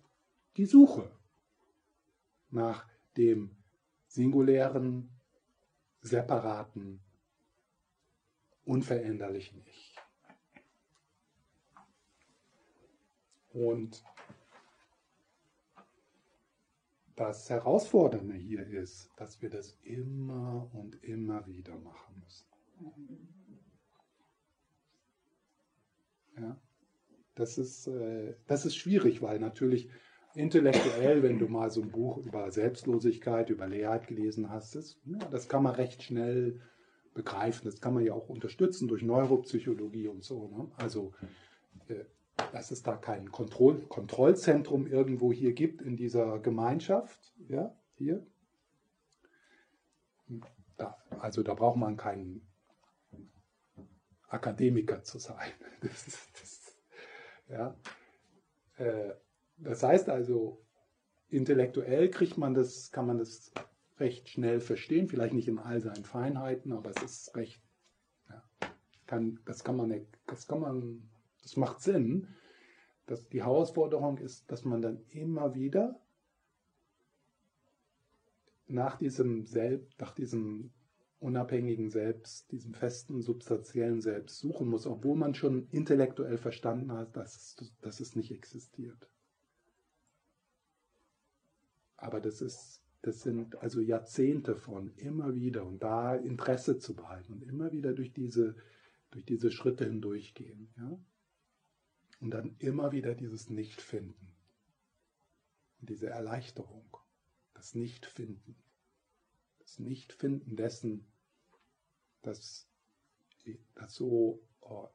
[0.57, 1.11] die Suche
[2.51, 2.87] nach
[3.17, 3.51] dem
[4.07, 5.11] singulären,
[6.01, 7.01] separaten,
[8.65, 9.97] unveränderlichen Ich.
[13.51, 14.03] Und
[17.17, 22.47] das Herausfordernde hier ist, dass wir das immer und immer wieder machen müssen.
[26.37, 26.61] Ja,
[27.37, 29.89] das ist, äh, das ist schwierig, weil natürlich
[30.35, 35.19] intellektuell, wenn du mal so ein Buch über Selbstlosigkeit, über Leerheit gelesen hast, das, ja,
[35.31, 36.61] das kann man recht schnell
[37.15, 37.65] begreifen.
[37.65, 40.49] Das kann man ja auch unterstützen durch Neuropsychologie und so.
[40.49, 40.71] Ne?
[40.77, 41.13] Also,
[41.89, 42.05] äh,
[42.53, 47.33] dass es da kein Kontroll Kontrollzentrum irgendwo hier gibt in dieser Gemeinschaft.
[47.49, 48.27] Ja, hier.
[50.77, 52.47] Da, also da braucht man keinen
[54.29, 55.53] Akademiker zu sein.
[55.81, 56.77] Das ist, das,
[57.47, 57.77] ja.
[58.79, 59.13] Äh,
[59.59, 60.65] das heißt also,
[61.29, 63.53] intellektuell kriegt man das, kann man das
[63.99, 67.61] recht schnell verstehen, vielleicht nicht in all seinen Feinheiten, aber es ist recht,
[68.29, 68.43] ja,
[69.07, 71.09] kann, das kann man, das kann man,
[71.43, 72.29] das macht Sinn.
[73.07, 76.01] Dass die Herausforderung ist, dass man dann immer wieder
[78.67, 80.73] nach diesem Selbst, nach diesem
[81.21, 87.37] unabhängigen Selbst, diesem festen, substanziellen Selbst suchen muss, obwohl man schon intellektuell verstanden hat, dass
[87.37, 89.09] es, dass es nicht existiert.
[91.97, 97.35] Aber das ist, das sind also Jahrzehnte von immer wieder und da Interesse zu behalten
[97.35, 98.57] und immer wieder durch diese,
[99.11, 100.73] durch diese Schritte hindurchgehen.
[100.79, 100.99] Ja?
[102.21, 104.35] Und dann immer wieder dieses Nichtfinden.
[105.81, 106.97] Diese Erleichterung.
[107.53, 108.57] Das Nichtfinden.
[109.59, 111.05] Das Nichtfinden dessen,
[112.23, 112.71] dass
[113.75, 114.89] das so, oh,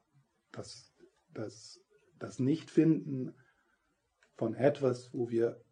[0.50, 0.92] das,
[1.32, 1.80] das,
[2.18, 3.36] das Nichtfinden
[4.34, 5.64] von etwas, wo wir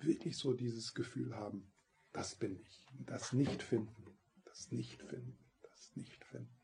[0.00, 1.70] wirklich so dieses Gefühl haben,
[2.12, 2.86] das bin ich.
[3.06, 4.06] Das Nicht-Finden,
[4.44, 6.60] das Nicht-Finden, das Nicht-Finden.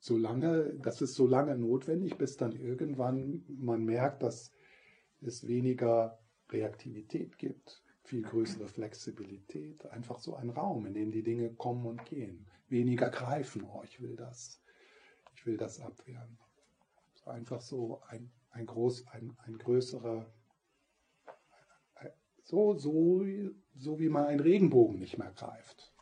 [0.00, 4.52] Solange, das ist so lange notwendig, bis dann irgendwann man merkt, dass
[5.20, 11.52] es weniger Reaktivität gibt, viel größere Flexibilität, einfach so ein Raum, in dem die Dinge
[11.52, 12.46] kommen und gehen.
[12.70, 14.62] Weniger greifen, oh, ich will das,
[15.38, 16.36] ich will das abwehren.
[17.24, 20.26] Einfach so ein, ein, groß, ein, ein größerer,
[22.42, 23.22] so, so,
[23.76, 25.92] so wie man einen Regenbogen nicht mehr greift.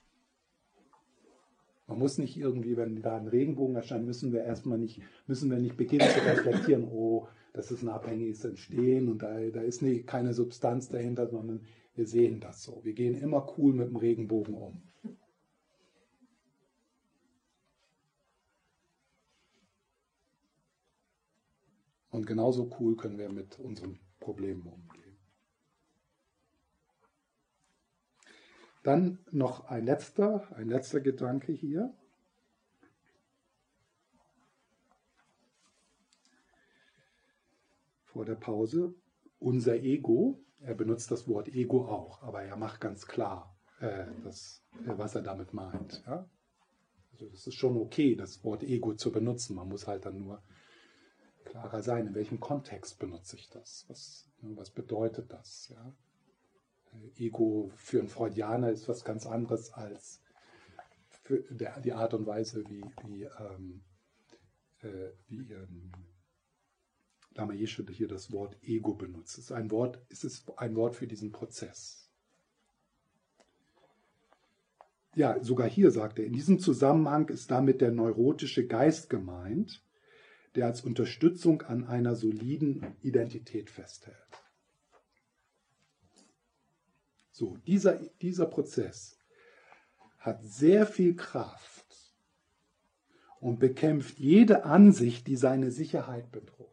[1.88, 5.58] Man muss nicht irgendwie, wenn da ein Regenbogen erscheint, müssen wir erstmal nicht, müssen wir
[5.58, 10.02] nicht beginnen zu reflektieren, oh, das ist ein abhängiges Entstehen und da, da ist nie,
[10.02, 12.84] keine Substanz dahinter, sondern wir sehen das so.
[12.84, 14.82] Wir gehen immer cool mit dem Regenbogen um.
[22.16, 25.18] Und genauso cool können wir mit unseren Problemen umgehen.
[28.82, 31.92] Dann noch ein letzter, ein letzter Gedanke hier.
[38.06, 38.94] Vor der Pause.
[39.38, 44.64] Unser Ego, er benutzt das Wort Ego auch, aber er macht ganz klar, äh, das,
[44.86, 46.02] äh, was er damit meint.
[46.06, 46.26] Ja?
[47.12, 49.54] Also es ist schon okay, das Wort Ego zu benutzen.
[49.54, 50.42] Man muss halt dann nur
[51.46, 53.86] klarer sein, in welchem Kontext benutze ich das?
[53.88, 55.68] Was, was bedeutet das?
[55.70, 55.94] Ja?
[57.16, 60.22] Ego für einen Freudianer ist was ganz anderes als
[61.28, 63.82] der, die Art und Weise, wie, wie, ähm,
[64.82, 65.92] äh, wie ähm,
[67.34, 69.38] Lama Yeshe hier das Wort Ego benutzt.
[69.38, 72.08] Es ist ein Wort, es ist ein Wort für diesen Prozess.
[75.14, 79.82] Ja, sogar hier sagt er, in diesem Zusammenhang ist damit der neurotische Geist gemeint,
[80.56, 84.16] der als Unterstützung an einer soliden Identität festhält.
[87.30, 89.18] So, dieser, dieser Prozess
[90.18, 92.16] hat sehr viel Kraft
[93.40, 96.66] und bekämpft jede Ansicht, die seine Sicherheit bedroht.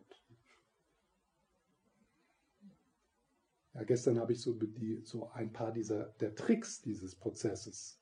[3.74, 8.00] Ja, gestern habe ich so, die, so ein paar dieser der Tricks dieses Prozesses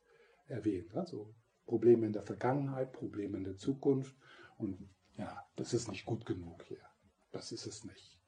[0.47, 0.95] erwähnt.
[0.95, 1.33] Also
[1.65, 4.15] Probleme in der Vergangenheit, Probleme in der Zukunft.
[4.57, 4.89] Und
[5.21, 6.83] ja, das ist nicht gut genug hier.
[7.31, 8.19] Das ist es nicht.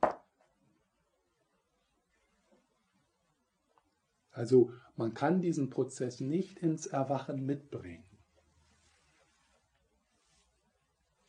[4.32, 8.06] Also man kann diesen Prozess nicht ins Erwachen mitbringen.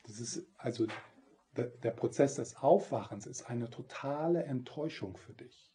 [0.02, 0.86] Das ist also
[1.54, 5.72] der Prozess des Aufwachens ist eine totale Enttäuschung für dich.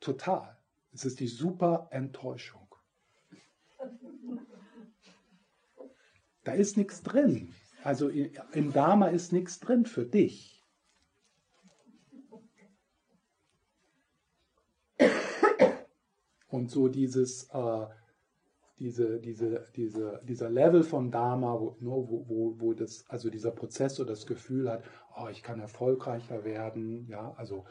[0.00, 0.58] Total.
[0.92, 2.61] Es ist die super Enttäuschung.
[6.44, 7.54] Da ist nichts drin.
[7.84, 10.62] Also im Dharma ist nichts drin für dich.
[16.48, 17.86] Und so dieses, äh,
[18.78, 23.94] diese, diese, diese, dieser Level von Dharma, wo, wo, wo, wo das, also dieser Prozess
[23.94, 24.84] so das Gefühl hat,
[25.16, 27.64] oh, ich kann erfolgreicher werden, ja, also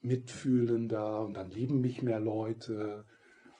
[0.00, 3.04] mitfühlender und dann lieben mich mehr Leute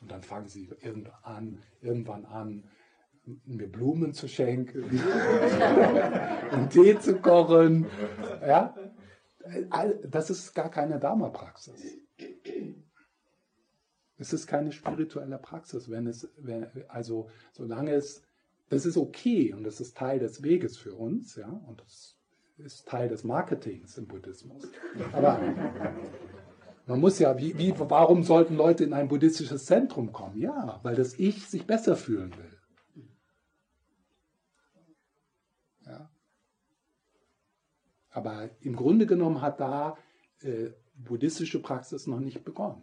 [0.00, 2.64] und dann fangen sie irgendwann an, irgendwann an
[3.44, 4.84] mir Blumen zu schenken
[6.52, 7.86] und Tee zu kochen.
[8.40, 8.74] Ja?
[10.08, 11.98] Das ist gar keine Dharma-Praxis.
[14.18, 18.22] Es ist keine spirituelle Praxis, wenn es, wenn, also solange es,
[18.68, 22.18] das ist okay und das ist Teil des Weges für uns, ja, und das
[22.58, 24.68] ist Teil des Marketings im Buddhismus.
[25.12, 25.40] Aber
[26.86, 30.38] man muss ja, wie, wie, warum sollten Leute in ein buddhistisches Zentrum kommen?
[30.38, 32.58] Ja, weil das Ich sich besser fühlen will.
[35.86, 36.10] Ja.
[38.10, 39.96] Aber im Grunde genommen hat da
[40.40, 42.82] äh, buddhistische Praxis noch nicht begonnen.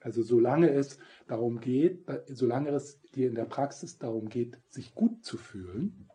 [0.00, 5.24] Also solange es darum geht, solange es dir in der Praxis darum geht, sich gut
[5.24, 6.08] zu fühlen,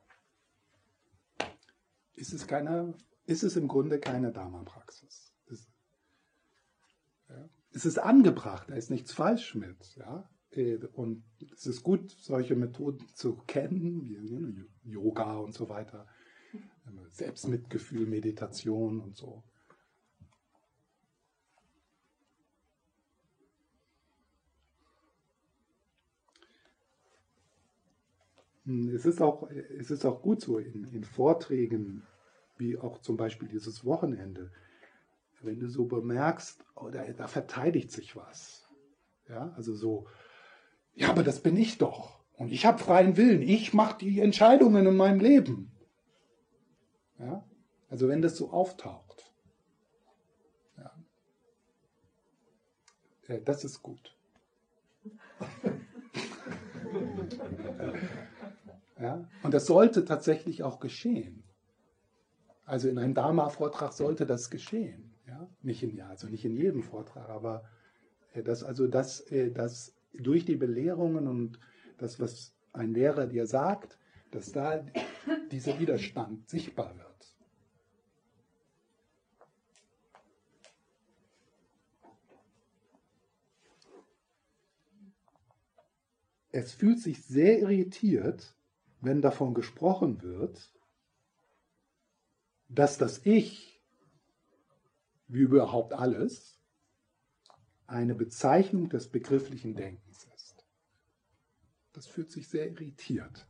[2.15, 5.33] ist es, keine, ist es im Grunde keine Dharma-Praxis.
[5.47, 5.67] Es,
[7.29, 7.49] ja.
[7.71, 9.95] es ist angebracht, da ist nichts falsch mit.
[9.97, 10.27] Ja?
[10.51, 11.23] Äh, und
[11.53, 16.07] es ist gut, solche Methoden zu kennen, wie Yoga und so weiter,
[17.11, 19.43] Selbstmitgefühl, Meditation und so.
[28.65, 32.03] Hm, es ist auch, es ist auch gut so in, in Vorträgen,
[32.57, 34.51] wie auch zum Beispiel dieses Wochenende,
[35.41, 38.67] wenn du so bemerkst, oh, da, da verteidigt sich was.
[39.29, 40.07] Ja, also so,
[40.93, 42.23] ja, aber das bin ich doch.
[42.33, 43.41] Und ich habe freien Willen.
[43.41, 45.74] Ich mache die Entscheidungen in meinem Leben.
[47.19, 47.43] Ja,
[47.89, 49.31] also wenn das so auftaucht.
[53.27, 54.15] Ja, das ist gut.
[58.99, 59.27] Ja?
[59.43, 61.43] Und das sollte tatsächlich auch geschehen.
[62.65, 65.13] Also in einem Dharma-Vortrag sollte das geschehen.
[65.27, 65.47] Ja?
[65.61, 67.63] Nicht in, also nicht in jedem Vortrag, aber
[68.33, 71.59] äh, dass also das, äh, das durch die Belehrungen und
[71.97, 73.97] das, was ein Lehrer dir sagt,
[74.31, 74.83] dass da
[75.51, 77.05] dieser Widerstand sichtbar wird.
[86.51, 88.55] Es fühlt sich sehr irritiert,
[89.01, 90.71] wenn davon gesprochen wird,
[92.69, 93.83] dass das Ich,
[95.27, 96.59] wie überhaupt alles,
[97.87, 100.65] eine Bezeichnung des begrifflichen Denkens ist.
[101.93, 103.47] Das fühlt sich sehr irritiert.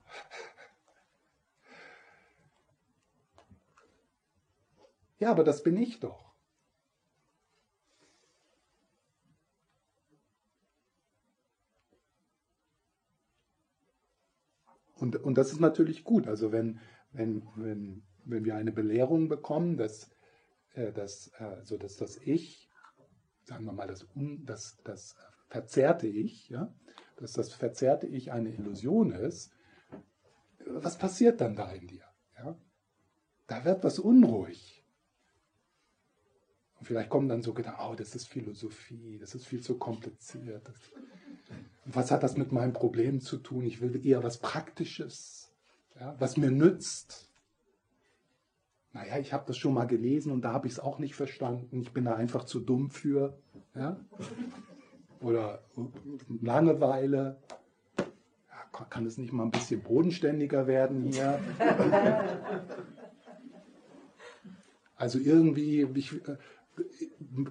[5.18, 6.36] Ja, aber das bin ich doch.
[14.96, 16.28] Und, und das ist natürlich gut.
[16.28, 16.80] Also wenn,
[17.12, 20.10] wenn, wenn, wenn wir eine Belehrung bekommen, dass,
[20.74, 22.70] äh, dass, äh, so dass das Ich,
[23.44, 24.08] sagen wir mal, das,
[24.46, 25.16] das, das
[25.48, 26.74] verzerrte Ich, ja,
[27.18, 29.52] dass das verzerrte Ich eine Illusion ist,
[30.66, 32.06] was passiert dann da in dir?
[32.38, 32.58] Ja?
[33.48, 34.85] Da wird was unruhig.
[36.86, 40.72] Vielleicht kommen dann so Gedanken, oh, das ist Philosophie, das ist viel zu kompliziert.
[41.86, 43.66] Was hat das mit meinem Problem zu tun?
[43.66, 45.52] Ich will eher was Praktisches.
[46.00, 47.28] ja, was mir nützt.
[48.94, 51.82] Naja, ich habe das schon mal gelesen und da habe ich es auch nicht verstanden.
[51.82, 53.36] Ich bin da einfach zu dumm für.
[53.74, 54.00] Ja?
[55.22, 55.64] Oder
[56.40, 57.42] Langeweile.
[57.98, 61.40] Ja, kann es nicht mal ein bisschen bodenständiger werden hier?
[64.98, 66.38] Also irgendwie ich, äh,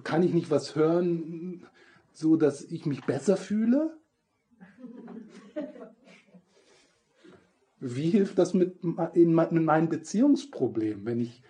[0.03, 1.65] kann ich nicht was hören,
[2.11, 3.97] so dass ich mich besser fühle?
[7.79, 8.77] Wie hilft das mit,
[9.13, 11.43] in, mit meinem Beziehungsproblem, wenn ich,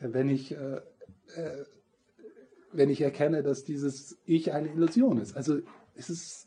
[0.00, 0.80] wenn ich, äh,
[1.36, 1.64] äh,
[2.72, 5.36] wenn ich erkenne, dass dieses Ich eine Illusion ist?
[5.36, 5.60] Also
[5.94, 6.46] es ist,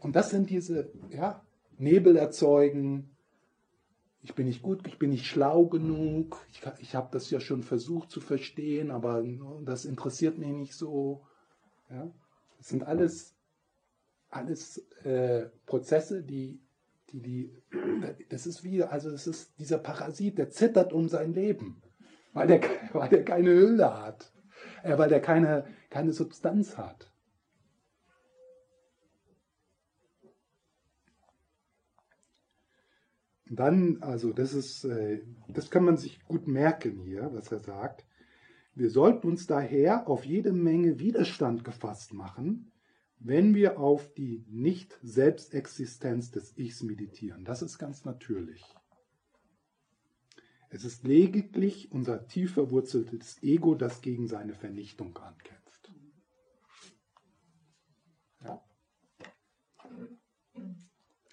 [0.00, 1.44] und das sind diese, ja,
[1.78, 3.10] Nebel erzeugen,
[4.22, 7.62] ich bin nicht gut, ich bin nicht schlau genug, ich, ich habe das ja schon
[7.62, 9.24] versucht zu verstehen, aber
[9.64, 11.24] das interessiert mich nicht so.
[11.88, 12.10] Ja?
[12.58, 13.36] Das sind alles,
[14.30, 16.60] alles äh, Prozesse, die,
[17.12, 17.52] die, die,
[18.28, 21.80] das ist wie, also das ist dieser Parasit, der zittert um sein Leben,
[22.32, 22.60] weil der,
[22.92, 24.32] weil keine Hülle hat,
[24.82, 27.10] äh, weil der keine, keine Substanz hat.
[33.50, 38.04] Dann, also das ist, äh, das kann man sich gut merken hier, was er sagt.
[38.74, 42.70] Wir sollten uns daher auf jede Menge Widerstand gefasst machen,
[43.18, 47.44] wenn wir auf die Nicht-Selbstexistenz des Ichs meditieren.
[47.44, 48.62] Das ist ganz natürlich.
[50.70, 55.92] Es ist lediglich unser tief verwurzeltes Ego, das gegen seine Vernichtung ankämpft.
[58.44, 58.62] Ja.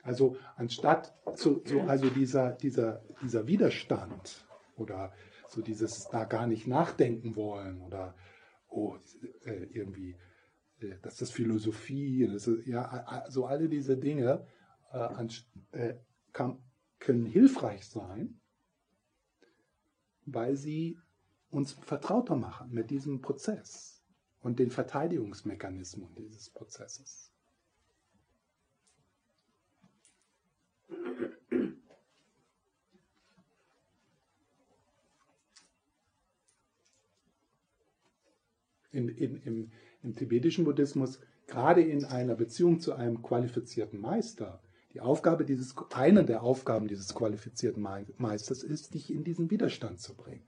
[0.05, 4.45] Also anstatt zu, so, also dieser, dieser, dieser Widerstand
[4.77, 5.11] oder
[5.49, 8.13] so dieses da gar nicht nachdenken wollen oder
[8.69, 8.97] oh,
[9.45, 10.15] äh, irgendwie,
[10.79, 14.45] äh, das ist Philosophie, das ist, ja, so alle diese Dinge
[14.93, 15.27] äh,
[15.71, 15.95] äh,
[16.99, 18.39] können hilfreich sein,
[20.27, 20.99] weil sie
[21.49, 24.03] uns vertrauter machen mit diesem Prozess
[24.41, 27.34] und den Verteidigungsmechanismen dieses Prozesses.
[38.95, 39.71] In, in, im,
[40.01, 44.61] im tibetischen Buddhismus, gerade in einer Beziehung zu einem qualifizierten Meister,
[44.93, 47.85] die Aufgabe dieses, eine der Aufgaben dieses qualifizierten
[48.17, 50.45] Meisters ist, dich in diesen Widerstand zu bringen,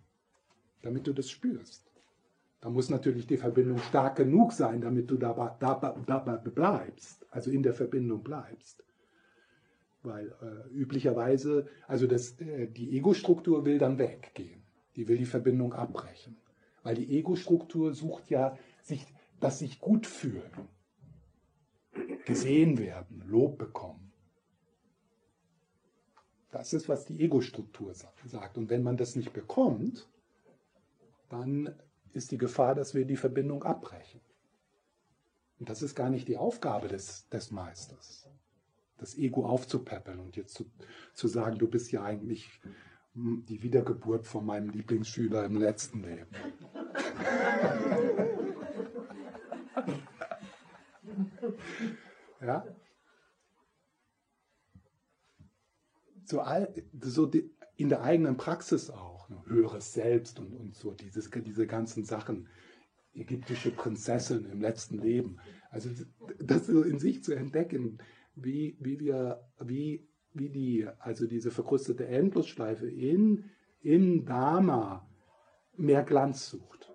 [0.82, 1.91] damit du das spürst.
[2.62, 7.52] Da muss natürlich die Verbindung stark genug sein, damit du dabei, dabei, dabei bleibst, also
[7.52, 8.84] in der Verbindung bleibst.
[10.02, 14.64] Weil äh, üblicherweise, also das, äh, die Ego-Struktur will dann weggehen,
[14.95, 16.38] die will die Verbindung abbrechen.
[16.88, 19.05] Weil die Ego-Struktur sucht ja sich,
[19.41, 20.69] das sich gut fühlen,
[22.23, 24.13] gesehen werden, Lob bekommen.
[26.49, 28.57] Das ist, was die Ego-Struktur sagt.
[28.57, 30.07] Und wenn man das nicht bekommt,
[31.27, 31.75] dann
[32.13, 34.21] ist die Gefahr, dass wir die Verbindung abbrechen.
[35.59, 38.29] Und das ist gar nicht die Aufgabe des, des Meisters,
[38.97, 40.71] das Ego aufzupäppeln und jetzt zu,
[41.13, 42.61] zu sagen, du bist ja eigentlich
[43.18, 46.28] die Wiedergeburt von meinem Lieblingsschüler im letzten Leben.
[52.41, 52.63] ja?
[56.26, 59.41] So, all, so die, in der eigenen Praxis auch, ne?
[59.47, 62.47] höheres Selbst und, und so, dieses, diese ganzen Sachen,
[63.13, 65.39] ägyptische Prinzessin im letzten Leben.
[65.72, 65.89] Also
[66.39, 67.97] das so in sich zu entdecken,
[68.36, 70.07] wie, wie wir, wie
[70.38, 73.49] wie die, also diese verkrustete Endlosschleife in,
[73.81, 75.07] im Dharma
[75.75, 76.93] mehr Glanz sucht.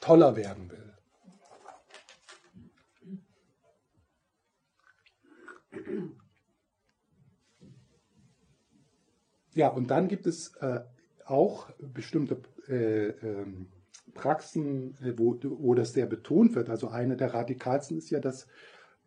[0.00, 0.86] Toller werden will.
[9.54, 10.80] Ja, und dann gibt es äh,
[11.24, 13.68] auch bestimmte äh, ähm,
[14.14, 16.68] Praxen, äh, wo, wo das sehr betont wird.
[16.68, 18.48] Also eine der radikalsten ist ja das,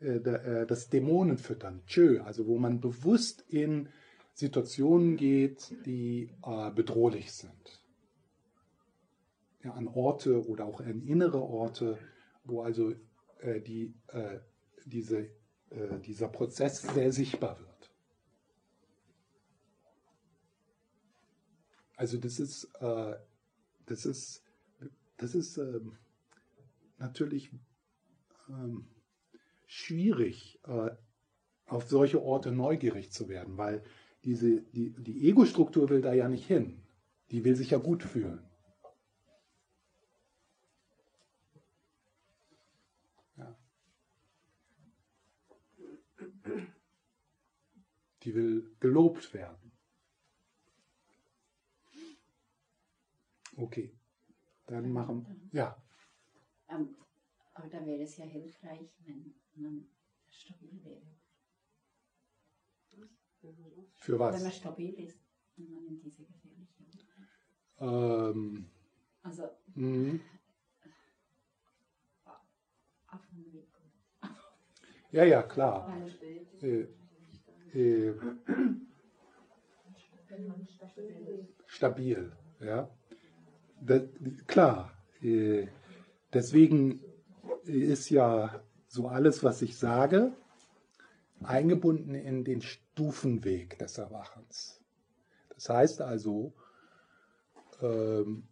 [0.01, 3.89] äh, äh, das Dämonenfüttern, Tschö, also wo man bewusst in
[4.33, 7.83] Situationen geht, die äh, bedrohlich sind.
[9.63, 11.97] Ja, an Orte oder auch an innere Orte,
[12.45, 12.93] wo also
[13.41, 14.39] äh, die, äh,
[14.85, 15.29] diese,
[16.03, 17.91] dieser Prozess sehr sichtbar wird.
[21.95, 23.15] Also das ist, äh,
[23.89, 24.43] das ist,
[25.17, 25.97] das ist ähm,
[26.99, 27.51] natürlich
[28.47, 28.87] ähm,
[29.65, 30.91] schwierig, äh,
[31.65, 33.83] auf solche Orte neugierig zu werden, weil
[34.23, 36.83] diese, die, die Ego-Struktur will da ja nicht hin.
[37.31, 38.43] Die will sich ja gut fühlen.
[43.37, 43.57] Ja.
[48.23, 49.68] Die will gelobt werden.
[53.59, 53.91] Okay,
[54.67, 55.75] dann machen ja.
[56.69, 56.95] Ähm,
[57.53, 59.85] aber da wäre es ja hilfreich, wenn man
[60.29, 61.01] stabil wäre.
[63.95, 64.35] Für was?
[64.35, 65.19] Wenn man stabil ist,
[65.57, 66.85] wenn man in diese gefährliche.
[67.79, 68.69] Ähm,
[69.23, 70.21] Also mhm.
[73.07, 73.67] auf dem Weg.
[75.11, 76.01] ja, ja, klar.
[76.61, 76.87] Äh,
[77.73, 78.13] äh,
[81.67, 82.31] stabil,
[82.61, 82.89] ja.
[83.81, 84.03] Das,
[84.47, 84.93] klar.
[85.21, 85.67] Äh,
[86.33, 87.01] deswegen
[87.65, 90.33] ist ja so alles, was ich sage,
[91.41, 94.81] eingebunden in den Stufenweg des Erwachens.
[95.49, 96.53] Das heißt also,
[97.81, 98.47] ähm,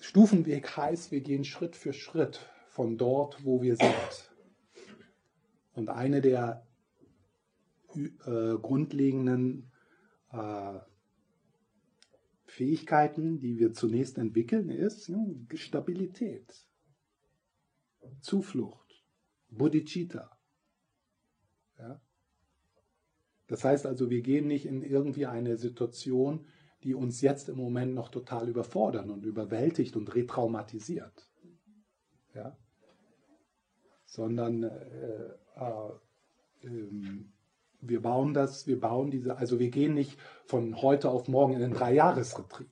[0.00, 4.30] Stufenweg heißt, wir gehen Schritt für Schritt von dort, wo wir sind.
[5.74, 6.66] Und eine der
[7.94, 9.70] äh, grundlegenden
[10.32, 10.78] äh,
[12.56, 15.18] Fähigkeiten, die wir zunächst entwickeln, ist ja,
[15.52, 16.66] Stabilität,
[18.20, 19.04] Zuflucht,
[19.50, 20.38] Bodhicitta.
[21.78, 22.00] Ja?
[23.46, 26.46] Das heißt also, wir gehen nicht in irgendwie eine Situation,
[26.82, 31.30] die uns jetzt im Moment noch total überfordern und überwältigt und retraumatisiert.
[32.34, 32.56] Ja?
[34.06, 35.90] Sondern äh, äh,
[36.62, 37.34] ähm,
[37.88, 41.62] wir bauen das, wir bauen diese, also wir gehen nicht von heute auf morgen in
[41.62, 42.68] einen Dreijahresretreat.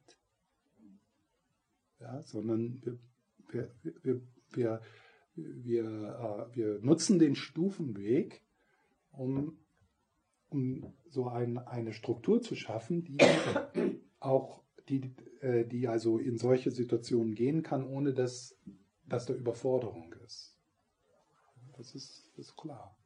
[2.00, 2.98] Ja, sondern wir,
[3.48, 3.70] wir,
[4.02, 4.20] wir,
[4.52, 4.80] wir,
[5.34, 8.42] wir, äh, wir nutzen den Stufenweg,
[9.10, 9.58] um,
[10.48, 13.18] um so ein, eine Struktur zu schaffen, die
[14.20, 18.58] auch die, äh, die also in solche Situationen gehen kann, ohne dass,
[19.06, 20.56] dass da Überforderung ist.
[21.76, 22.96] Das ist, ist klar.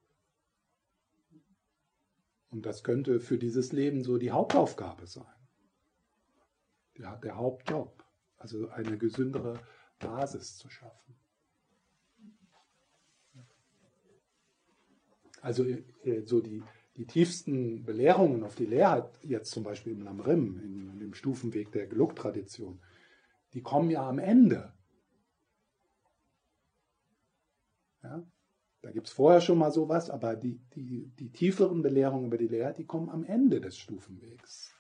[2.51, 5.26] Und das könnte für dieses Leben so die Hauptaufgabe sein.
[6.96, 8.05] Der, der Hauptjob.
[8.38, 9.61] Also eine gesündere
[9.99, 11.14] Basis zu schaffen.
[15.40, 16.62] Also äh, so die,
[16.96, 21.86] die tiefsten Belehrungen auf die Lehrheit, jetzt zum Beispiel im Lamrim, in, dem Stufenweg der
[21.86, 22.80] Geluk-Tradition,
[23.55, 24.72] die kommen ja am Ende.
[28.03, 28.24] Ja?
[28.89, 32.49] Da gibt es vorher schon mal sowas, aber die, die, die tieferen Belehrungen über die
[32.49, 34.78] Lehre, die kommen am Ende des Stufenwegs.